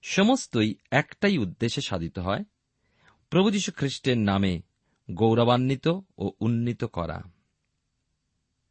সমস্তই 0.01 0.75
একটাই 0.91 1.37
উদ্দেশ্যে 1.37 1.81
সাধিত 1.81 2.19
হয়, 2.19 2.43
প্রভু 3.29 3.51
যীশু 3.51 3.71
খ্রিস্টের 3.75 4.17
নামে 4.17 4.61
গৌরবান্বিত 5.11 5.87
ও 6.17 6.31
উন্নীত 6.39 6.83
করা। 6.83 7.21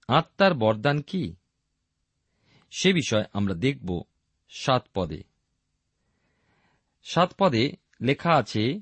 আত্মার 0.08 0.54
বরদান 0.54 1.00
কি? 1.00 1.34
সে 2.70 2.92
বিষয় 2.92 3.24
আমরা 3.32 3.54
দেখব 3.54 4.02
সাত 4.48 4.86
পদে। 4.94 5.22
সাত 7.02 7.34
পদে 7.38 7.72
লেখা 8.00 8.32
আছে, 8.32 8.80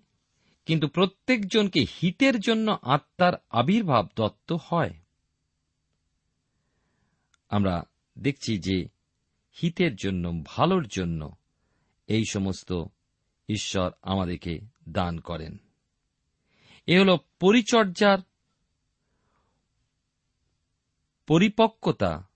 কিন্তু 0.66 0.88
প্রত্যেকজনকে 0.88 1.80
হিতের 1.80 2.40
জন্য 2.40 2.78
আত্মার 2.82 3.32
আবির্ভাব 3.50 4.08
দত্ত 4.16 4.52
হয়। 4.52 4.90
আমরা 7.48 7.82
দেখছি 8.18 8.58
যে 8.58 8.88
হিতের 9.62 9.96
জন্য, 9.96 10.42
ভালোর 10.44 10.86
জন্য 10.86 11.36
এই 12.06 12.24
সমস্ত 12.30 12.84
ঈশ্বর 13.48 13.90
আমাদেরকে 14.02 14.60
দান 14.88 15.18
করেন। 15.18 15.58
এ 16.86 17.00
হল 17.00 17.16
পরিচর্যার 17.40 18.18
পরিপক্কতা 21.26 22.28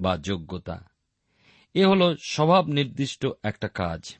বা 0.00 0.16
যোগ্যতা। 0.16 0.88
এ 1.74 1.86
হল 1.86 2.16
স্বভাব 2.24 2.66
নির্দিষ্ট 2.66 3.26
একটা 3.42 3.68
কাজ। 3.68 4.16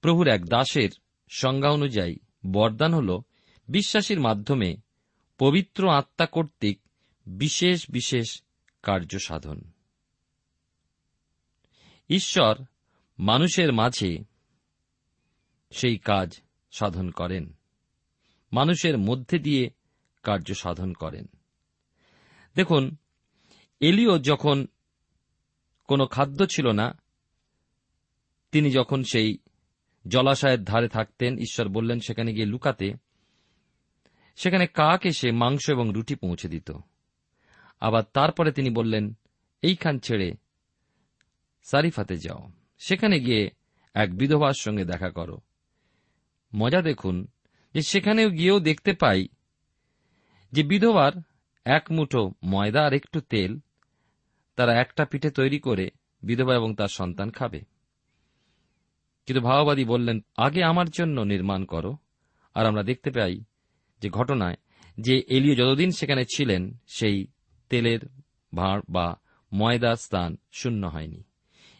প্রভুর 0.00 0.28
এক 0.28 0.46
দাসের 0.46 0.90
সংজ্ঞা 1.28 1.70
অনুযায়ী 1.70 2.16
বরদান 2.52 2.94
হল 2.94 3.20
বিশ্বাসীর 3.68 4.20
মাধ্যমে 4.20 4.76
পবিত্র 5.38 5.90
আত্মা 5.90 6.26
কর্তৃক 6.26 6.80
বিশেষ 7.26 7.90
বিশেষ 7.90 8.42
কার্য 8.82 9.18
সাধন। 9.18 9.60
ঈশ্বর 12.08 12.64
মানুষের 13.18 13.72
মাঝে 13.72 14.18
সেই 15.70 15.98
কাজ 15.98 16.40
সাধন 16.70 17.10
করেন। 17.10 17.56
মানুষের 18.52 18.98
মধ্যে 18.98 19.38
দিয়ে 19.38 19.70
কার্য 20.22 20.54
সাধন 20.54 20.92
করেন। 20.92 21.26
দেখুন, 22.54 22.96
এলিও 23.80 24.18
যখন 24.18 24.66
কোনো 25.84 26.06
খাদ্য 26.06 26.46
ছিল 26.46 26.68
না, 26.68 27.02
তিনি 28.52 28.70
যখন 28.70 29.02
সেই 29.02 29.38
জলাশয়ের 30.08 30.64
ধারে 30.64 30.88
থাকতেন, 30.88 31.38
ঈশ্বর 31.38 31.68
বললেন, 31.68 32.00
সেখানে 32.00 32.34
গিয়ে 32.34 32.46
লুকাতে। 32.46 32.92
সেখানে 34.36 34.66
কাক 34.66 35.06
এসে 35.06 35.32
মাংস 35.32 35.70
এবং 35.70 35.92
রুটি 35.94 36.14
পৌঁছে 36.14 36.48
দিত। 36.48 36.72
আবার 37.80 38.02
তারপরে 38.12 38.52
তিনি 38.52 38.70
বললেন, 38.70 39.14
এইখান 39.62 39.98
ছেড়ে 39.98 40.32
সারিফাতে 41.62 42.16
যাও। 42.16 42.50
সেখানে 42.78 43.20
গিয়ে 43.20 43.50
এক 43.94 44.14
বিধবার 44.14 44.52
সঙ্গে 44.52 44.84
দেখা 44.84 45.10
করো। 45.10 45.40
মজা 46.54 46.82
দেখুন, 46.82 47.26
যে 47.74 47.82
সেখানেও 47.82 48.30
গিয়েও 48.30 48.60
দেখতে 48.60 48.92
পাই 48.92 49.28
যে 50.52 50.62
বিধবার 50.62 51.12
এক 51.64 51.86
মুঠো 51.90 52.32
ময়দা 52.44 52.86
আর 52.86 52.92
একটু 52.92 53.20
তেল 53.20 53.58
তারা 54.56 54.80
একটা 54.80 55.04
পিঠে 55.04 55.30
তৈরি 55.30 55.58
করে 55.58 55.90
বিধবা 56.22 56.54
এবং 56.54 56.74
তার 56.74 56.88
সন্তান 56.88 57.30
খাবে। 57.30 57.60
কিন্তু 59.26 59.40
ভাওবাদী 59.40 59.84
বললেন, 59.84 60.24
আগে 60.36 60.64
আমার 60.64 60.90
জন্য 60.90 61.20
নির্মাণ 61.20 61.64
করো। 61.64 61.96
আর 62.54 62.66
আমরা 62.66 62.82
দেখতে 62.82 63.10
পাই 63.10 63.44
যে 64.00 64.10
ঘটনায় 64.10 64.56
যে 65.00 65.22
এলিও 65.28 65.54
যতদিন 65.54 65.90
সেখানে 65.90 66.24
ছিলেন, 66.34 66.76
সেই 66.86 67.26
তেলের 67.68 68.00
ভাঁড় 68.54 68.82
বা 68.88 69.16
ময়দার 69.52 69.96
স্থান 69.96 70.36
শূন্য 70.52 70.86
হয়নি। 70.86 71.22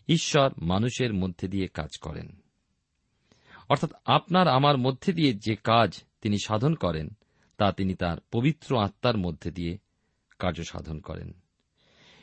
ঈশ্বর 0.09 0.53
মানুষের 0.63 1.15
মধ্যে 1.15 1.49
দিয়ে 1.49 1.69
কাজ 1.69 1.99
করেন। 1.99 2.40
অর্থাৎ 3.71 3.91
আপনার 4.05 4.49
আমার 4.49 4.79
মধ্যে 4.79 5.13
দিয়ে 5.13 5.35
যে 5.35 5.57
কাজ 5.57 6.03
তিনি 6.21 6.37
সাধন 6.45 6.75
করেন, 6.75 7.17
তা 7.57 7.73
তিনি 7.73 7.95
তার 7.95 8.19
পবিত্র 8.33 8.79
আত্মার 8.79 9.17
মধ্যে 9.19 9.51
দিয়ে 9.51 9.79
কার্য 10.39 10.65
সাধন 10.65 11.01
করেন। 11.01 11.33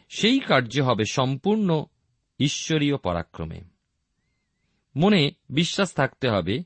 সেই 0.10 0.40
কার্য 0.40 0.82
হবে 0.82 1.04
সম্পূর্ণ 1.12 1.86
ঈশ্বরীয় 2.40 2.98
পরাক্রমে। 2.98 3.62
মনে 4.96 5.32
বিশ্বাস 5.50 5.94
থাকতে 5.94 6.30
হবে, 6.30 6.64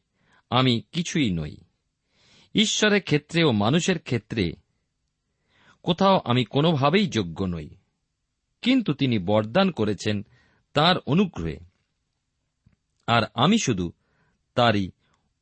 আমি 0.49 0.81
কিছুই 0.91 1.31
নই। 1.31 1.57
ঈশ্বরের 2.55 3.01
ক্ষেত্রে 3.01 3.43
ও 3.43 3.51
মানুষের 3.51 3.99
ক্ষেত্রে 3.99 4.53
কোথাও 5.83 6.21
আমি 6.25 6.45
কোনোভাবেই 6.45 7.07
যোগ্য 7.07 7.43
নই। 7.43 7.69
কিন্তু 8.61 8.93
তিনি 8.93 9.19
বরদান 9.19 9.71
করেছেন 9.71 10.25
তার 10.73 10.97
অনুগ্রহে। 10.97 11.59
আর 13.07 13.23
আমি 13.33 13.57
শুধু 13.63 13.91
তারই 14.55 14.91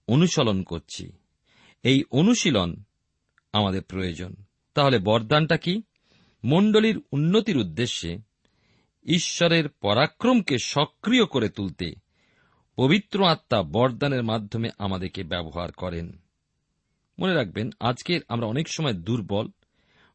অনুসরণ 0.07 0.63
করছি। 0.63 1.11
এই 1.83 2.03
অনুশীলন 2.11 2.83
আমাদের 3.53 3.81
প্রয়োজন। 3.83 4.35
তাহলে 4.73 4.99
বরদানটা 4.99 5.57
কি? 5.57 5.81
মণ্ডলীর 6.43 7.01
উন্নতির 7.11 7.57
উদ্দেশ্যে 7.57 8.17
ঈশ্বরের 9.05 9.69
পরাক্রমকে 9.69 10.57
সক্রিয় 10.57 11.25
করে 11.25 11.49
তুলতে 11.49 11.95
পবিত্র 12.75 13.25
আত্মা 13.25 13.63
বরদানের 13.63 14.23
মাধ্যমে 14.23 14.69
আমাদেরকে 14.77 15.23
ব্যবহার 15.23 15.71
করেন। 15.71 16.21
মনে 17.19 17.33
রাখবেন, 17.33 17.69
আজকের 17.79 18.21
আমরা 18.27 18.47
অনেক 18.47 18.69
সময় 18.69 18.93
দুর্বল, 18.93 19.47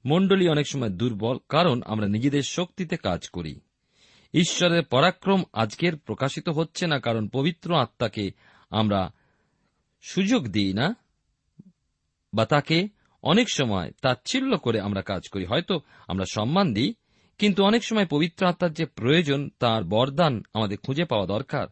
মণ্ডলী 0.07 0.49
অনেক 0.49 0.67
সময় 0.67 0.89
দুর্বল, 0.89 1.39
কারণ 1.49 1.83
আমরা 1.85 2.09
নিজেদের 2.09 2.43
শক্তিতে 2.43 2.97
কাজ 2.97 3.29
করি। 3.29 3.61
ঈশ্বরের 4.35 4.83
পরাক্রম 4.85 5.43
আজকের 5.53 5.97
প্রকাশিত 5.97 6.49
হচ্ছে 6.49 6.87
না, 6.87 6.99
কারণ 6.99 7.29
পবিত্র 7.29 7.77
আত্মাকে 7.77 8.31
আমরা 8.75 9.13
সুযোগ 10.03 10.49
দিই 10.49 10.73
না, 10.73 10.97
বা 12.35 12.47
তাকে 12.47 12.89
অনেক 13.23 13.51
সময় 13.51 13.93
তাচ্ছিল্য 14.03 14.59
করে 14.59 14.81
আমরা 14.81 15.03
কাজ 15.03 15.29
করি। 15.29 15.45
হয়তো 15.45 15.81
আমরা 16.09 16.25
সম্মান 16.33 16.75
দিই, 16.75 16.95
কিন্তু 17.39 17.65
অনেক 17.65 17.85
সময় 17.85 18.07
পবিত্র 18.07 18.47
আত্মার 18.47 18.73
যে 18.73 18.87
প্রয়োজন, 18.87 19.51
তার 19.59 19.85
বরদান 19.85 20.43
আমাদের 20.55 20.79
খুঁজে 20.79 21.05
পাওয়া 21.05 21.27
দরকার। 21.27 21.67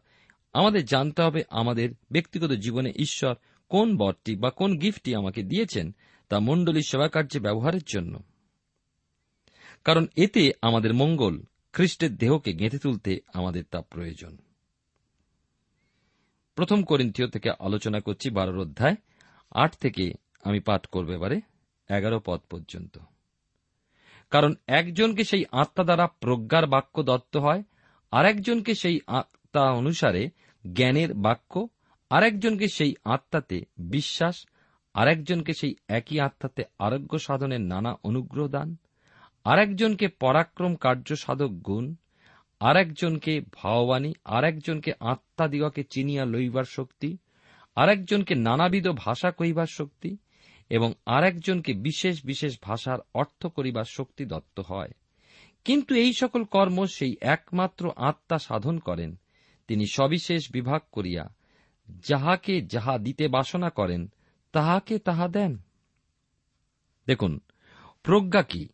আমাদের 0.53 0.85
জানতে 0.85 1.21
হবে 1.21 1.43
আমাদের 1.49 1.89
ব্যক্তিগত 2.11 2.51
জীবনে 2.51 2.91
ঈশ্বর 2.95 3.35
কোন 3.69 3.97
বরটি 3.97 4.35
বা 4.35 4.49
কোন 4.49 4.77
গিফটটি 4.77 5.15
আমাকে 5.15 5.43
দিয়েছেন 5.43 5.95
তা 6.29 6.39
মণ্ডলীর 6.39 6.83
সেবা 6.87 7.07
কার্যে 7.07 7.39
ব্যবহারের 7.39 7.81
জন্য। 7.87 8.23
কারণ 9.83 10.05
এতে 10.15 10.51
আমাদের 10.61 10.93
মঙ্গল, 10.93 11.41
খ্রিস্টের 11.73 12.15
দেহকে 12.15 12.53
গেঁথে 12.53 12.77
তুলতে 12.77 13.19
আমাদের 13.33 13.63
তা 13.71 13.81
প্রয়োজন। 13.81 14.37
প্রথম 16.55 16.83
করিন্থীয় 16.83 17.27
থেকে 17.27 17.49
আলোচনা 17.59 17.99
করছি 17.99 18.29
বারোর 18.29 18.59
অধ্যায়। 18.59 18.95
আট 19.51 19.75
থেকে 19.75 20.13
আমি 20.43 20.59
পাঠ 20.59 20.85
করব 20.85 21.09
এবারে, 21.09 21.41
এগারো 21.89 22.21
পদ 22.25 22.39
পর্যন্ত। 22.49 22.97
কারণ 24.29 24.53
একজনকে 24.67 25.23
সেই 25.23 25.45
আত্মা 25.51 25.83
দ্বারা 25.83 26.07
প্রজ্ঞার 26.07 26.67
বাক্য 26.67 27.03
দত্ত 27.03 27.37
হয় 27.37 27.63
আর 28.11 28.25
একজনকে 28.25 28.75
সেই 28.75 28.99
আত্মা 29.07 29.71
অনুসারে 29.71 30.29
জ্ঞানের 30.73 31.13
বাক্য, 31.13 31.67
আরেকজনকে 32.09 32.67
সেই 32.67 32.95
আত্মাতে 33.05 33.61
বিশ্বাস, 33.77 34.45
আরেকজনকে 34.93 35.53
সেই 35.53 35.75
একই 35.87 36.19
আত্মাতে 36.19 36.63
আরোগ্য 36.79 37.19
সাধনের 37.19 37.61
নানা 37.61 37.93
অনুগ্রহ 38.03 38.47
দান, 38.47 38.75
আরেকজনকে 39.43 40.07
পরাক্রম 40.07 40.75
কার্য 40.75 41.15
সাধক 41.15 41.49
গুণ 41.49 41.95
আরেকজনকে 42.63 43.41
ভাববাণী 43.53 44.13
আরেকজনকে 44.25 44.91
আত্মা 44.99 45.47
দিগকে 45.47 45.83
চিনিয়া 45.83 46.25
লইবার 46.25 46.63
শক্তি, 46.63 47.17
আরেকজনকে 47.75 48.35
নানাবিধ 48.35 48.87
ভাষা 48.87 49.31
কহিবার 49.31 49.65
শক্তি 49.65 50.17
এবং 50.69 50.93
আর 51.05 51.23
একজনকে 51.23 51.73
বিশেষ 51.73 52.25
বিশেষ 52.25 52.57
ভাষার 52.61 52.99
অর্থ 53.13 53.45
করিবার 53.45 53.83
শক্তি 53.83 54.25
দত্ত 54.25 54.59
হয়। 54.59 54.91
কিন্তু 55.65 55.95
এই 55.95 56.13
সকল 56.13 56.43
কর্ম 56.43 56.85
সেই 56.85 57.17
একমাত্র 57.21 57.91
আত্মা 57.95 58.39
সাধন 58.39 58.79
করেন। 58.79 59.19
তিনি 59.67 59.85
সবিশেষ 59.85 60.51
বিভাগ 60.51 60.81
করিয়া 60.91 61.33
যাহাকে 61.89 62.61
যাহা 62.61 62.97
দিতে 62.97 63.27
বাসনা 63.27 63.69
করেন, 63.69 64.11
তাহাকে 64.51 64.99
তাহা 64.99 65.27
দেন। 65.27 65.57
দেখুন, 67.07 67.39
প্রজ্ঞা 68.03 68.43
কি? 68.43 68.67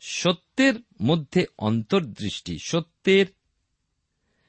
সত্যের 0.00 0.74
মধ্যে 1.02 1.46
অন্তর্দৃষ্টি, 1.58 2.58
সত্যের 2.58 3.26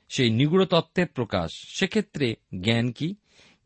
সেই 0.10 0.30
নিগুড় 0.30 0.66
তত্ত্বের 0.66 1.08
প্রকাশ। 1.08 1.52
সেক্ষেত্রে 1.68 2.36
জ্ঞান 2.62 2.92
কি? 2.92 3.16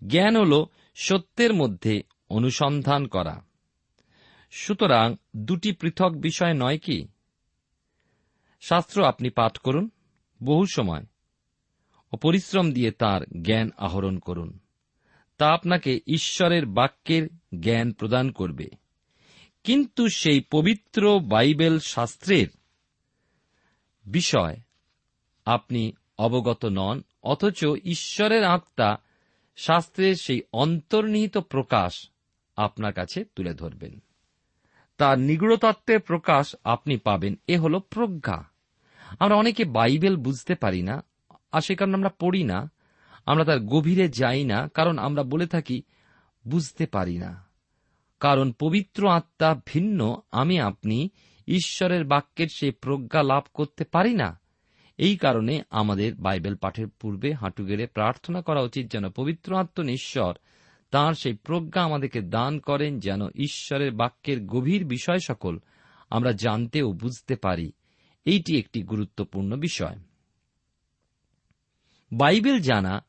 জ্ঞান 0.08 0.38
হল 0.38 0.66
সত্যের 0.96 1.54
মধ্যে 1.54 2.04
অনুসন্ধান 2.30 3.08
করা। 3.08 3.46
সুতরাং 4.52 5.16
দুটি 5.38 5.72
পৃথক 5.72 6.10
বিষয় 6.10 6.54
নয় 6.54 6.78
কি? 6.78 7.08
শাস্ত্র 8.62 9.06
আপনি 9.06 9.30
পাঠ 9.30 9.58
করুন 9.58 9.90
বহু 10.44 10.66
সময় 10.66 11.06
ও 12.12 12.18
পরিশ্রম 12.18 12.72
দিয়ে 12.72 12.92
তার 12.92 13.22
জ্ঞান 13.44 13.72
আহরণ 13.78 14.20
করুন। 14.20 14.60
তা 15.38 15.50
আপনাকে 15.50 16.00
ঈশ্বরের 16.08 16.66
বাক্যের 16.66 17.30
জ্ঞান 17.60 17.92
প্রদান 17.92 18.32
করবে। 18.32 18.68
কিন্তু 19.66 20.08
সেই 20.08 20.42
পবিত্র 20.42 21.20
বাইবেল 21.20 21.80
শাস্ত্রের 21.80 22.48
বিষয় 24.06 24.58
আপনি 25.46 25.94
অবগত 26.18 26.66
নন, 26.66 27.02
অথচ 27.24 27.66
ঈশ্বরের 27.84 28.44
আত্মা 28.44 28.98
শাস্ত্রের 29.56 30.16
সেই 30.16 30.42
অন্তর্নিহিত 30.54 31.38
প্রকাশ 31.38 32.10
আপনার 32.56 32.94
কাছে 32.94 33.24
তুলে 33.24 33.54
ধরবেন। 33.54 34.00
তার 34.98 35.20
নিগুড়তত্ত্বের 35.20 36.00
প্রকাশ 36.00 36.56
আপনি 36.64 36.98
পাবেন, 36.98 37.36
এ 37.48 37.58
হল 37.58 37.80
প্রজ্ঞা। 37.80 38.50
আমরা 39.20 39.36
অনেকে 39.36 39.66
বাইবেল 39.66 40.16
বুঝতে 40.18 40.56
পারি 40.56 40.82
না, 40.82 41.04
আর 41.52 41.62
সে 41.62 41.76
কারণে 41.76 41.94
আমরা 41.94 42.10
পড়ি 42.10 42.44
না, 42.44 42.72
আমরা 43.26 43.46
তার 43.46 43.60
গভীরে 43.60 44.10
যাই 44.10 44.44
না, 44.44 44.68
কারণ 44.68 44.98
আমরা 44.98 45.24
বলে 45.24 45.48
থাকি, 45.48 45.84
বুঝতে 46.48 46.86
পারি 46.86 47.18
না। 47.18 47.45
কারণ 48.20 48.52
পবিত্র 48.52 49.10
আত্মা 49.10 49.62
ভিন্ন, 49.66 50.22
আমি 50.32 50.60
আপনি, 50.60 51.10
ঈশ্বরের 51.48 52.06
বাক্যের 52.06 52.48
সেই 52.48 52.72
প্রজ্ঞা 52.72 53.24
লাভ 53.24 53.44
করতে 53.54 53.84
পারি 53.84 54.14
না। 54.14 54.40
এই 54.98 55.18
কারণে 55.18 55.62
আমাদের 55.70 56.16
বাইবেল 56.16 56.56
পাঠের 56.56 56.88
পূর্বে 56.88 57.34
হাঁটু 57.34 57.66
গেড়ে 57.66 57.88
প্রার্থনা 57.88 58.42
করা 58.42 58.62
উচিত 58.62 58.92
যেন 58.92 59.10
পবিত্র 59.10 59.56
আত্মন 59.56 59.90
ঈশ্বর 59.90 60.36
তাঁর 60.92 61.14
সেই 61.14 61.34
প্রজ্ঞা 61.34 61.84
আমাদেরকে 61.84 62.22
দান 62.22 62.60
করেন 62.60 63.00
যেন 63.00 63.22
ঈশ্বরের 63.28 63.92
বাক্যের 63.92 64.46
গভীর 64.46 64.86
বিষয় 64.86 65.20
সকল 65.20 65.60
আমরা 66.10 66.32
জানতে 66.32 66.82
ও 66.82 66.92
বুঝতে 66.92 67.36
পারি। 67.36 67.72
এইটি 68.26 68.60
একটি 68.60 68.82
গুরুত্বপূর্ণ 68.82 69.56
বিষয়। 69.56 70.00
বাইবেল 72.12 72.60
জানা 72.60 73.06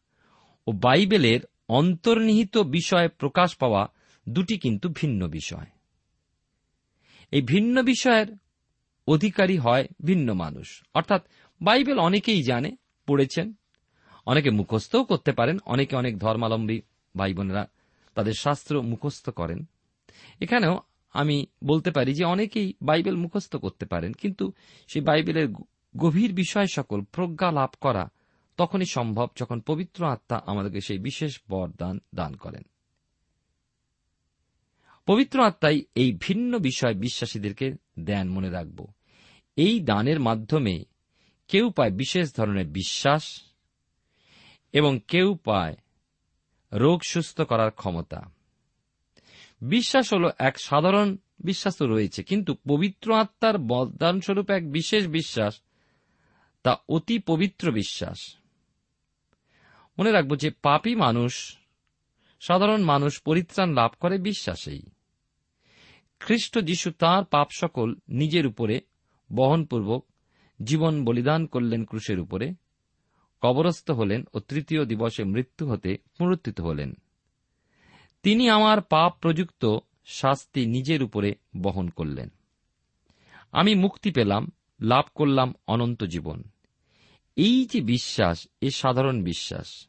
ও 0.66 0.72
বাইবেলের 0.72 1.40
অন্তর্নিহিত 1.68 2.58
বিষয় 2.58 3.08
প্রকাশ 3.08 3.56
পাওয়া 3.56 3.88
দুটি 4.28 4.58
কিন্তু 4.58 4.88
ভিন্ন 4.88 5.28
বিষয়। 5.28 5.66
এই 7.32 7.42
ভিন্ন 7.42 7.82
বিষয়ের 7.82 8.26
অধিকারী 9.08 9.58
হয় 9.58 9.84
ভিন্ন 10.04 10.32
মানুষ। 10.34 10.82
অর্থাৎ 10.94 11.22
বাইবেল 11.60 11.98
অনেকেই 11.98 12.42
জানে, 12.42 12.76
পড়েছেন, 13.06 13.54
অনেকে 14.26 14.50
মুখস্থও 14.50 15.04
করতে 15.04 15.32
পারেন, 15.32 15.58
অনেকে 15.66 15.96
অনেক 15.96 16.18
ধর্মাবলম্বী 16.18 16.80
ভাই 17.16 17.34
বোনেরা 17.34 17.66
তাদের 18.14 18.32
শাস্ত্র 18.32 18.82
মুখস্থ 18.82 19.30
করেন। 19.30 19.66
এখানেও 20.40 20.80
আমি 21.12 21.46
বলতে 21.64 21.90
পারি 21.90 22.14
যে 22.14 22.24
অনেকেই 22.24 22.74
বাইবেল 22.82 23.16
মুখস্থ 23.16 23.56
করতে 23.56 23.86
পারেন, 23.86 24.12
কিন্তু 24.12 24.52
সেই 24.88 25.02
বাইবেলের 25.02 25.48
গভীর 25.96 26.34
বিষয় 26.34 26.66
সকল 26.66 27.00
প্রজ্ঞা 27.00 27.50
লাভ 27.50 27.70
করা 27.80 28.08
তখনই 28.58 28.84
সম্ভব 28.84 29.28
যখন 29.36 29.60
পবিত্র 29.60 30.06
আত্মা 30.06 30.42
আমাদেরকে 30.46 30.80
সেই 30.80 30.98
বিশেষ 30.98 31.40
বরদান 31.48 32.00
দান 32.14 32.34
করেন। 32.34 32.64
পবিত্র 35.06 35.44
আত্মাই 35.44 35.82
এই 35.94 36.18
ভিন্ন 36.20 36.58
বিষয় 36.58 36.94
বিশ্বাসীদেরকে 36.94 37.66
দেন 37.98 38.28
মনে 38.28 38.50
রাখব। 38.50 38.86
এই 39.56 39.80
দানের 39.80 40.20
মাধ্যমে 40.20 40.84
কেউ 41.48 41.70
পায় 41.70 41.90
বিশেষ 41.90 42.34
ধরনের 42.36 42.66
বিশ্বাস 42.66 43.24
এবং 44.72 45.00
কেউ 45.08 45.28
পায় 45.44 45.76
রোগ 46.72 46.98
সুস্থ 47.04 47.40
করার 47.40 47.70
ক্ষমতা। 47.70 48.20
বিশ্বাস 49.60 50.14
হল 50.14 50.24
এক 50.38 50.58
সাধারণ 50.58 51.16
বিশ্বাস 51.40 51.76
তো 51.76 51.86
রয়েছে, 51.86 52.22
কিন্তু 52.22 52.54
পবিত্র 52.68 53.14
আত্মার 53.14 53.58
বদানস্বরূপ 53.58 54.50
এক 54.50 54.72
বিশেষ 54.72 55.06
বিশ্বাস 55.08 55.60
তা 56.62 56.72
অতি 56.88 57.18
পবিত্র 57.18 57.72
বিশ্বাস। 57.72 58.18
মনে 59.98 60.10
রাখব 60.12 60.36
যে 60.36 60.50
পাপী 60.50 60.94
মানুষ, 60.94 61.56
সাধারণ 62.40 62.82
মানুষ 62.82 63.22
পরিত্রাণ 63.22 63.68
লাভ 63.72 63.90
করে 64.00 64.18
বিশ্বাসেই। 64.18 64.82
খ্রিস্ট 66.20 66.58
যিশু 66.58 66.90
তাঁর 66.90 67.24
পাপ 67.24 67.48
সকল 67.50 67.94
নিজের 68.08 68.46
উপরে 68.46 68.80
বহনপূর্বক 69.32 70.06
জীবন 70.64 71.04
বলিদান 71.04 71.46
করলেন 71.46 71.84
ক্রুশের 71.84 72.20
উপরে, 72.20 72.54
কবরস্থ 73.40 73.90
হলেন 73.90 74.24
ও 74.34 74.40
তৃতীয় 74.40 74.84
দিবসে 74.84 75.24
মৃত্যু 75.24 75.70
হতে 75.70 75.98
পুনরুত্থিত 76.18 76.60
হলেন। 76.60 76.94
তিনি 78.22 78.48
আমার 78.48 78.80
পাপ 78.80 79.16
প্রযুক্ত 79.20 79.78
শাস্তি 80.06 80.66
নিজের 80.66 81.02
উপরে 81.02 81.34
বহন 81.56 81.88
করলেন। 81.88 82.28
আমি 83.52 83.74
মুক্তি 83.74 84.10
পেলাম, 84.10 84.52
লাভ 84.80 85.04
করলাম 85.14 85.54
অনন্ত 85.66 86.04
জীবন। 86.04 86.42
এই 87.36 87.66
যে 87.66 87.80
বিশ্বাস, 87.80 88.48
এ 88.60 88.70
সাধারণ 88.70 89.22
বিশ্বাস, 89.22 89.88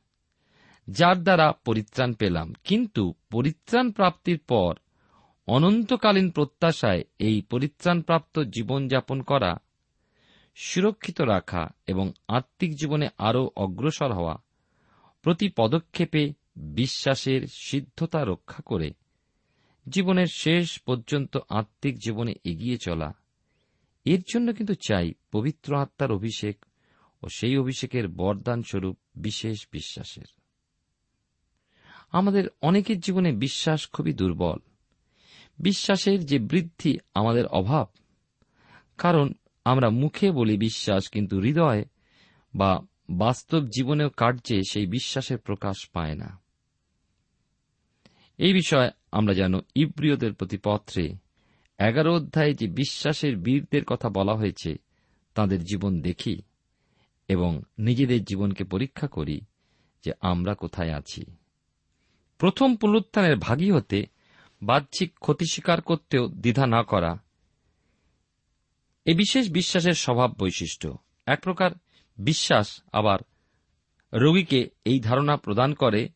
যার 0.89 1.23
দ্বারা 1.23 1.51
পরিত্রাণ 1.65 2.13
পেলাম। 2.13 2.53
কিন্তু 2.63 3.13
পরিত্রাণ 3.31 3.91
প্রাপ্তির 3.91 4.39
পর 4.39 4.75
অনন্তকালীন 5.47 6.31
প্রত্যাশায় 6.31 7.03
এই 7.19 7.41
পরিত্রাণপ্রাপ্ত 7.41 8.39
জীবনযাপন 8.39 9.21
করা, 9.21 9.57
সুরক্ষিত 10.55 11.21
রাখা 11.21 11.69
এবং 11.87 12.11
আত্মিক 12.27 12.75
জীবনে 12.75 13.07
আরও 13.17 13.51
অগ্রসর 13.55 14.13
হওয়া, 14.13 14.37
প্রতি 15.21 15.49
পদক্ষেপে 15.57 16.33
বিশ্বাসের 16.55 17.41
সিদ্ধতা 17.47 18.25
রক্ষা 18.25 18.63
করে 18.65 18.91
জীবনের 19.89 20.25
শেষ 20.25 20.79
পর্যন্ত 20.79 21.37
আত্মিক 21.49 21.97
জীবনে 21.97 22.33
এগিয়ে 22.43 22.77
চলা। 22.77 23.13
এর 24.05 24.19
জন্য 24.33 24.53
কিন্তু 24.53 24.73
চাই 24.73 25.13
পবিত্র 25.31 25.75
আত্মার 25.75 26.11
অভিষেক 26.11 26.65
ও 27.23 27.29
সেই 27.29 27.57
অভিষেকের 27.57 28.07
বরদান 28.07 28.63
স্বরূপ 28.63 28.97
বিশেষ 29.15 29.67
বিশ্বাসের। 29.71 30.25
আমাদের 32.11 32.43
অনেকের 32.61 32.99
জীবনে 32.99 33.31
বিশ্বাস 33.31 33.89
খুবই 33.89 34.13
দুর্বল। 34.13 34.66
বিশ্বাসের 35.59 36.25
যে 36.25 36.39
বৃদ্ধি 36.39 36.97
আমাদের 37.13 37.45
অভাব। 37.45 37.87
কারণ 38.97 39.33
আমরা 39.65 39.89
মুখে 39.89 40.31
বলি 40.31 40.57
বিশ্বাস, 40.57 41.09
কিন্তু 41.09 41.39
হৃদয় 41.39 41.85
বা 42.55 42.81
বাস্তব 43.09 43.65
জীবনেও 43.65 44.09
কার্যে 44.09 44.61
সেই 44.69 44.85
বিশ্বাসের 44.85 45.37
প্রকাশ 45.37 45.89
পায় 45.93 46.15
না। 46.15 46.39
এই 48.37 48.53
বিষয়ে 48.53 48.91
আমরা 49.11 49.33
যেন 49.33 49.53
ইব্রিয়দের 49.75 50.33
প্রতি 50.33 50.57
পত্রে 50.63 51.13
এগারো 51.77 52.15
অধ্যায়ে 52.15 52.53
যে 52.53 52.67
বিশ্বাসের 52.67 53.37
বীরদের 53.37 53.85
কথা 53.85 54.09
বলা 54.09 54.33
হয়েছে, 54.33 54.75
তাদের 55.33 55.63
জীবন 55.63 56.01
দেখি 56.01 56.41
এবং 57.27 57.61
নিজেদের 57.79 58.23
জীবনকে 58.23 58.63
পরীক্ষা 58.63 59.07
করি 59.07 59.41
যে 60.05 60.11
আমরা 60.21 60.55
কোথায় 60.55 60.93
আছি। 60.93 61.25
প্রথম 62.37 62.75
পুনরুত্থানের 62.75 63.35
ভাগী 63.35 63.71
হতে 63.71 64.16
বাহ্যিক 64.61 65.19
ক্ষতি 65.19 65.45
স্বীকার 65.45 65.81
করতেও 65.81 66.27
দ্বিধা 66.27 66.67
না 66.67 66.83
করা। 66.83 67.17
এ 69.05 69.13
বিশেষ 69.13 69.51
বিশ্বাসের 69.51 69.93
স্বভাব 69.93 70.33
বৈশিষ্ট্য। 70.39 70.97
এক 71.25 71.43
প্রকার 71.43 71.71
বিশ্বাস 72.17 72.81
আবার 72.91 73.19
রোগীকে 74.13 74.69
এই 74.85 74.99
ধারণা 74.99 75.37
প্রদান 75.37 75.73
করে 75.73 76.09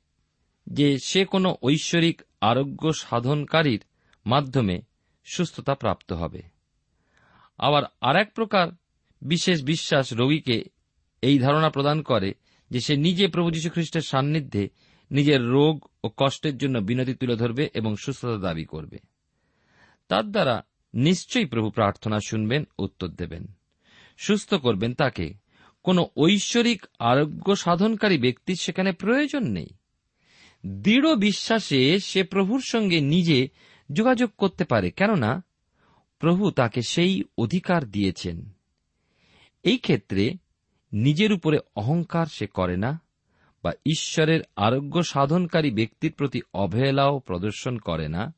যে 0.67 0.97
সে 0.97 1.25
কোনো 1.25 1.56
ঐশ্বরিক 1.63 2.21
আরোগ্য 2.41 2.93
সাধনকারীর 2.93 3.84
মাধ্যমে 4.25 4.82
সুস্থতা 5.25 5.75
প্রাপ্ত 5.75 6.13
হবে। 6.13 6.41
আবার 7.58 7.84
আর 8.01 8.15
এক 8.15 8.34
প্রকার 8.34 8.67
বিশেষ 9.21 9.63
বিশ্বাস 9.63 10.13
রোগীকে 10.13 10.63
এই 11.21 11.39
ধারণা 11.39 11.69
প্রদান 11.69 12.01
করে 12.01 12.34
যে 12.69 12.80
সে 12.80 12.95
নিজে 12.95 13.27
প্রভু 13.27 13.51
যীশু 13.51 13.69
খ্রিস্টের 13.69 14.01
সান্নিধ্যে 14.01 14.69
নিজের 15.12 15.47
রোগ 15.47 15.88
ও 16.04 16.10
কষ্টের 16.17 16.58
জন্য 16.58 16.80
বিনতি 16.80 17.13
তুলে 17.13 17.36
ধরবে 17.36 17.69
এবং 17.74 17.95
সুস্থতা 17.95 18.38
দাবি 18.38 18.65
করবে। 18.65 18.97
তার 20.08 20.32
দ্বারা 20.32 20.65
নিশ্চয়ই 20.93 21.45
প্রভু 21.45 21.69
প্রার্থনা 21.69 22.19
শুনবেন, 22.28 22.67
উত্তর 22.80 23.08
দেবেন। 23.08 23.47
সুস্থ 24.17 24.54
করবেন 24.54 24.93
তাকে। 24.93 25.34
কোন 25.84 26.06
ঐশ্বরিক 26.17 26.86
আরোগ্য 27.00 27.56
সাধনকারী 27.56 28.17
ব্যক্তির 28.17 28.56
সেখানে 28.56 28.91
প্রয়োজন 28.91 29.43
নেই। 29.43 29.67
দৃঢ় 30.65 31.15
বিশ্বাসে 31.15 32.00
সে 32.00 32.24
প্রভুর 32.24 32.62
সঙ্গে 32.62 33.02
নিজে 33.02 33.50
যোগাযোগ 33.91 34.30
করতে 34.38 34.63
পারে, 34.65 34.91
কেননা 34.91 35.43
প্রভু 36.19 36.52
তাকে 36.52 36.82
সেই 36.82 37.24
অধিকার 37.38 37.86
দিয়েছেন। 37.86 38.52
এই 39.63 39.78
ক্ষেত্রে 39.78 40.34
নিজের 40.93 41.34
উপরে 41.34 41.60
অহংকার 41.76 42.26
সে 42.26 42.47
করে 42.47 42.78
না। 42.78 43.02
বা 43.63 43.71
ঈশ্বরের 43.86 44.41
আরোগ্য 44.56 45.04
সাধনকারী 45.04 45.71
ব্যক্তির 45.71 46.13
প্রতি 46.13 46.41
অবহেলাও 46.54 47.19
প্রদর্শন 47.19 47.78
করে 47.78 48.08
না। 48.08 48.34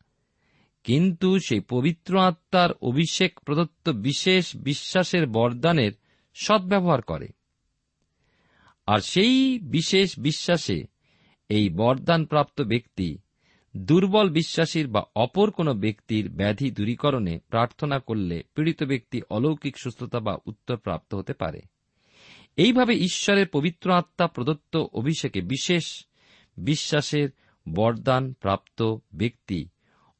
কিন্তু 0.83 1.39
সেই 1.39 1.59
পবিত্র 1.59 2.19
আত্মার 2.19 2.69
অভিষেক 2.81 3.39
প্রদত্ত 3.39 3.89
বিশেষ 3.89 4.55
বিশ্বাসের 4.55 5.27
বরদানের 5.27 5.91
সদ্ব্যবহার 6.35 7.01
করে। 7.01 7.27
আর 8.87 8.99
সেই 8.99 9.59
বিশেষ 9.59 10.19
বিশ্বাসে 10.19 10.83
এই 11.49 11.69
বরদানপ্রাপ্ত 11.69 12.61
ব্যক্তি 12.61 13.17
দুর্বল 13.77 14.29
বিশ্বাসীর 14.29 14.87
বা 14.87 15.03
অপর 15.15 15.51
কোন 15.51 15.73
ব্যক্তির 15.73 16.29
ব্যাধি 16.29 16.71
দূরীকরণে 16.71 17.39
প্রার্থনা 17.39 17.99
করলে 17.99 18.43
পীড়িত 18.55 18.83
ব্যক্তি 18.83 19.21
অলৌকিক 19.29 19.77
সুস্থতা 19.77 20.19
বা 20.19 20.37
উত্তর 20.45 20.77
প্রাপ্ত 20.77 21.15
হতে 21.15 21.33
পারে। 21.33 21.61
এইভাবে 22.57 22.93
ঈশ্বরের 22.93 23.47
পবিত্র 23.47 23.91
আত্মা 23.91 24.27
প্রদত্ত 24.27 24.75
অভিষেকে 24.93 25.41
বিশেষ 25.41 26.05
বিশ্বাসের 26.57 27.29
বরদান 27.75 28.33
প্রাপ্ত 28.33 28.95
ব্যক্তি 29.13 29.67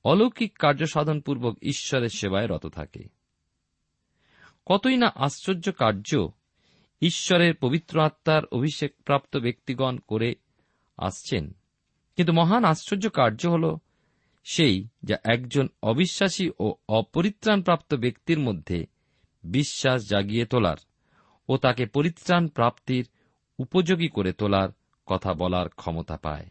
অলৌকিক 0.03 0.57
কার্যসাধনপূর্বক 0.59 1.57
ঈশ্বরের 1.61 2.09
সেবায় 2.09 2.47
রত 2.47 2.67
থাকে। 2.67 3.03
কতই 4.65 4.97
না 4.97 5.11
আশ্চর্য 5.15 5.71
কার্য 5.71 6.27
ঈশ্বরের 7.01 7.55
পবিত্র 7.55 8.01
আত্মার 8.01 8.45
অভিষেক 8.45 8.95
প্রাপ্ত 9.05 9.37
ব্যক্তিগণ 9.37 9.97
করে 9.97 10.35
আসছেন। 10.97 11.55
কিন্তু 12.15 12.33
মহান 12.33 12.63
আশ্চর্য 12.63 13.09
কার্য 13.09 13.47
হল 13.47 13.77
সেই 14.43 14.87
যা 15.03 15.17
একজন 15.23 15.67
অবিশ্বাসী 15.83 16.49
ও 16.59 16.75
অপরিত্রাণপ্রাপ্ত 16.89 17.93
ব্যক্তির 17.93 18.39
মধ্যে 18.39 18.85
বিশ্বাস 19.43 20.09
জাগিয়ে 20.09 20.45
তোলার। 20.45 20.77
ও 21.49 21.58
তাকে 21.58 21.86
পরিত্রাণ 21.86 22.47
প্রাপ্তির 22.47 23.08
উপযোগী 23.58 24.08
করে 24.08 24.34
তোলার 24.34 24.69
কথা 25.06 25.34
বলার 25.34 25.69
ক্ষমতা 25.69 26.17
পায়। 26.17 26.49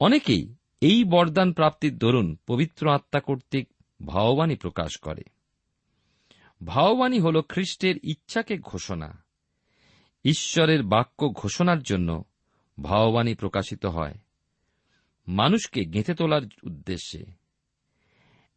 অনেকেই 0.00 0.54
এই 0.80 1.04
বরদান 1.04 1.52
প্রাপ্তির 1.52 1.98
দরুন 1.98 2.36
পবিত্র 2.46 2.90
আত্মা 2.90 3.20
কর্তৃক 3.20 3.68
ভাববাণী 4.06 4.56
প্রকাশ 4.56 4.96
করে। 4.96 5.22
ভাববাণী 6.64 7.18
হল 7.18 7.42
খ্রিস্টের 7.42 7.96
ইচ্ছাকে 8.02 8.58
ঘোষণা। 8.58 9.24
ঈশ্বরের 10.24 10.82
বাক্য 10.82 11.28
ঘোষণার 11.28 11.82
জন্য 11.82 12.24
ভাববাণী 12.82 13.34
প্রকাশিত 13.34 13.86
হয় 13.86 14.14
মানুষকে 15.28 15.84
গেঁথে 15.84 16.14
তোলার 16.14 16.42
উদ্দেশ্যে। 16.62 17.24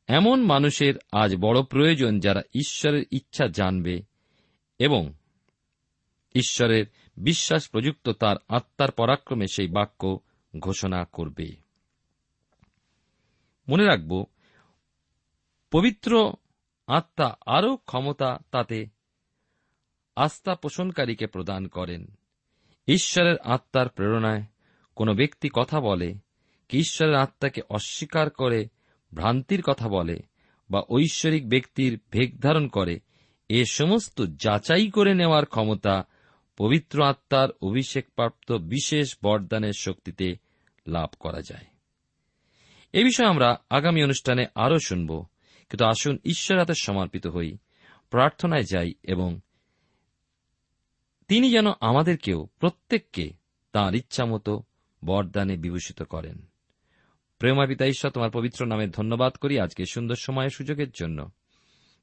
এমন 0.07 0.43
মানুষের 0.43 0.93
আজ 1.11 1.35
বড় 1.35 1.63
প্রয়োজন 1.63 2.19
যারা 2.19 2.41
ঈশ্বরের 2.53 3.03
ইচ্ছা 3.11 3.47
জানবে 3.47 4.01
এবং 4.79 5.13
ঈশ্বরের 6.35 6.85
বিশ্বাস 7.17 7.69
প্রযুক্ত 7.69 8.09
তার 8.09 8.35
আত্মার 8.47 8.91
পরাক্রমে 8.91 9.45
সেই 9.47 9.67
বাক্য 9.67 10.19
ঘোষণা 10.59 11.05
করবে। 11.05 11.55
মনে 13.69 13.85
রাখব, 13.85 14.25
পবিত্র 15.71 16.33
আত্মা 16.87 17.35
আরও 17.45 17.77
ক্ষমতা 17.77 18.37
তাতে 18.51 18.85
আস্থা 20.15 20.55
পোষণকারীকে 20.55 21.27
প্রদান 21.27 21.67
করেন। 21.67 22.15
ঈশ্বরের 22.87 23.37
আত্মার 23.37 23.89
প্রেরণায় 23.89 24.43
কোনো 24.95 25.13
ব্যক্তি 25.13 25.49
কথা 25.53 25.79
বলে 25.79 26.15
কি 26.69 26.77
ঈশ্বরের 26.77 27.15
আত্মাকে 27.15 27.61
অস্বীকার 27.69 28.29
করে, 28.29 28.67
ভ্রান্তির 29.13 29.61
কথা 29.61 29.89
বলে 29.89 30.19
বা 30.69 30.81
ঐশ্বরিক 30.89 31.49
ব্যক্তির 31.49 31.99
ভেগ 32.11 32.39
ধারণ 32.39 32.67
করে 32.67 32.99
এ 33.49 33.65
সমস্ত 33.65 34.25
যাচাই 34.39 34.87
করে 34.87 35.13
নেওয়ার 35.13 35.45
ক্ষমতা 35.45 36.03
পবিত্র 36.57 37.03
আত্মার 37.03 37.49
অভিষেকপ্রাপ্ত 37.61 38.51
বিশেষ 38.51 39.17
বরদানের 39.23 39.73
শক্তিতে 39.77 40.35
লাভ 40.87 41.09
করা 41.19 41.41
যায়। 41.41 41.65
এ 42.93 43.03
বিষয়ে 43.03 43.27
আমরা 43.27 43.57
আগামী 43.69 44.03
অনুষ্ঠানে 44.03 44.45
আরও 44.55 44.79
শুনব। 44.79 45.25
কিন্তু 45.69 45.85
আসুন 45.85 46.17
ঈশ্বর 46.25 46.59
হাতে 46.59 46.73
সমর্পিত 46.81 47.27
হই, 47.27 47.57
প্রার্থনায় 48.09 48.63
যাই 48.63 48.93
এবং 49.03 49.39
তিনি 51.27 51.51
যেন 51.51 51.65
আমাদেরকেও 51.79 52.47
প্রত্যেককে 52.59 53.33
তাঁর 53.71 53.95
ইচ্ছামতো 53.95 54.63
বরদানে 55.05 55.57
বিভূষিত 55.57 56.03
করেন। 56.03 56.45
প্রেমা 57.39 57.65
পিতা 57.65 57.85
ঈশ্বর, 57.85 58.11
তোমার 58.11 58.31
পবিত্র 58.31 58.65
নামে 58.65 58.87
ধন্যবাদ 58.87 59.33
করি 59.33 59.59
আজকে 59.59 59.85
সুন্দর 59.85 60.15
সময়ের 60.15 60.49
সুযোগের 60.49 60.91
জন্য। 60.91 61.31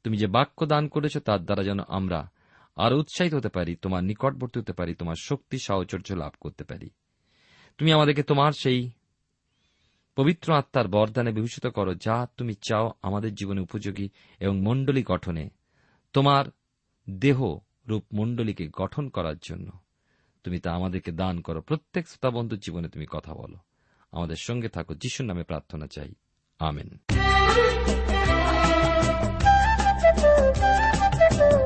তুমি 0.07 0.17
যে 0.17 0.27
বাক্য 0.27 0.67
দান 0.67 0.89
করেছ 0.89 1.19
তার 1.19 1.45
দ্বারা 1.45 1.63
যেন 1.63 1.79
আমরা 1.89 2.31
আরও 2.77 2.99
উৎসাহিত 2.99 3.35
হতে 3.35 3.49
পারি, 3.49 3.77
তোমার 3.77 4.05
নিকটবর্তী 4.05 4.61
হতে 4.61 4.73
পারি, 4.73 4.95
তোমার 4.95 5.15
শক্তি, 5.23 5.59
সাহচর্য 5.59 6.13
লাভ 6.13 6.33
করতে 6.41 6.65
পারি। 6.65 6.91
তুমি 7.79 7.93
আমাদেরকে 7.93 8.23
তোমার 8.23 8.53
সেই 8.53 8.91
পবিত্র 10.17 10.55
আত্মার 10.55 10.89
বরদানে 10.89 11.33
বিভূষিত 11.33 11.67
করো, 11.67 11.95
যা 11.95 12.27
তুমি 12.37 12.55
চাও 12.55 12.93
আমাদের 13.03 13.35
জীবনে 13.35 13.61
উপযোগী 13.61 14.09
এবং 14.41 14.61
মণ্ডলী 14.61 15.03
গঠনে, 15.03 15.51
তোমার 16.13 16.45
দেহ 17.11 17.59
রূপ 17.89 18.05
মণ্ডলীকে 18.15 18.69
গঠন 18.73 19.09
করার 19.09 19.37
জন্য। 19.43 19.71
তুমি 20.45 20.59
তা 20.59 20.73
আমাদেরকে 20.73 21.13
দান 21.13 21.41
করো। 21.41 21.61
প্রত্যেক 21.61 22.09
শ্রোতাবন্ধুর 22.09 22.59
জীবনে 22.59 22.89
তুমি 22.89 23.07
কথা 23.11 23.35
বলো। 23.35 23.57
আমাদের 24.13 24.37
সঙ্গে 24.37 24.69
থাকো। 24.69 24.95
যিশুর 24.95 25.27
নামে 25.27 25.43
প্রার্থনা 25.43 25.87
চাই। 25.87 26.15
আমেন। 26.59 26.99
Thank 30.59 31.39
you. 31.39 31.66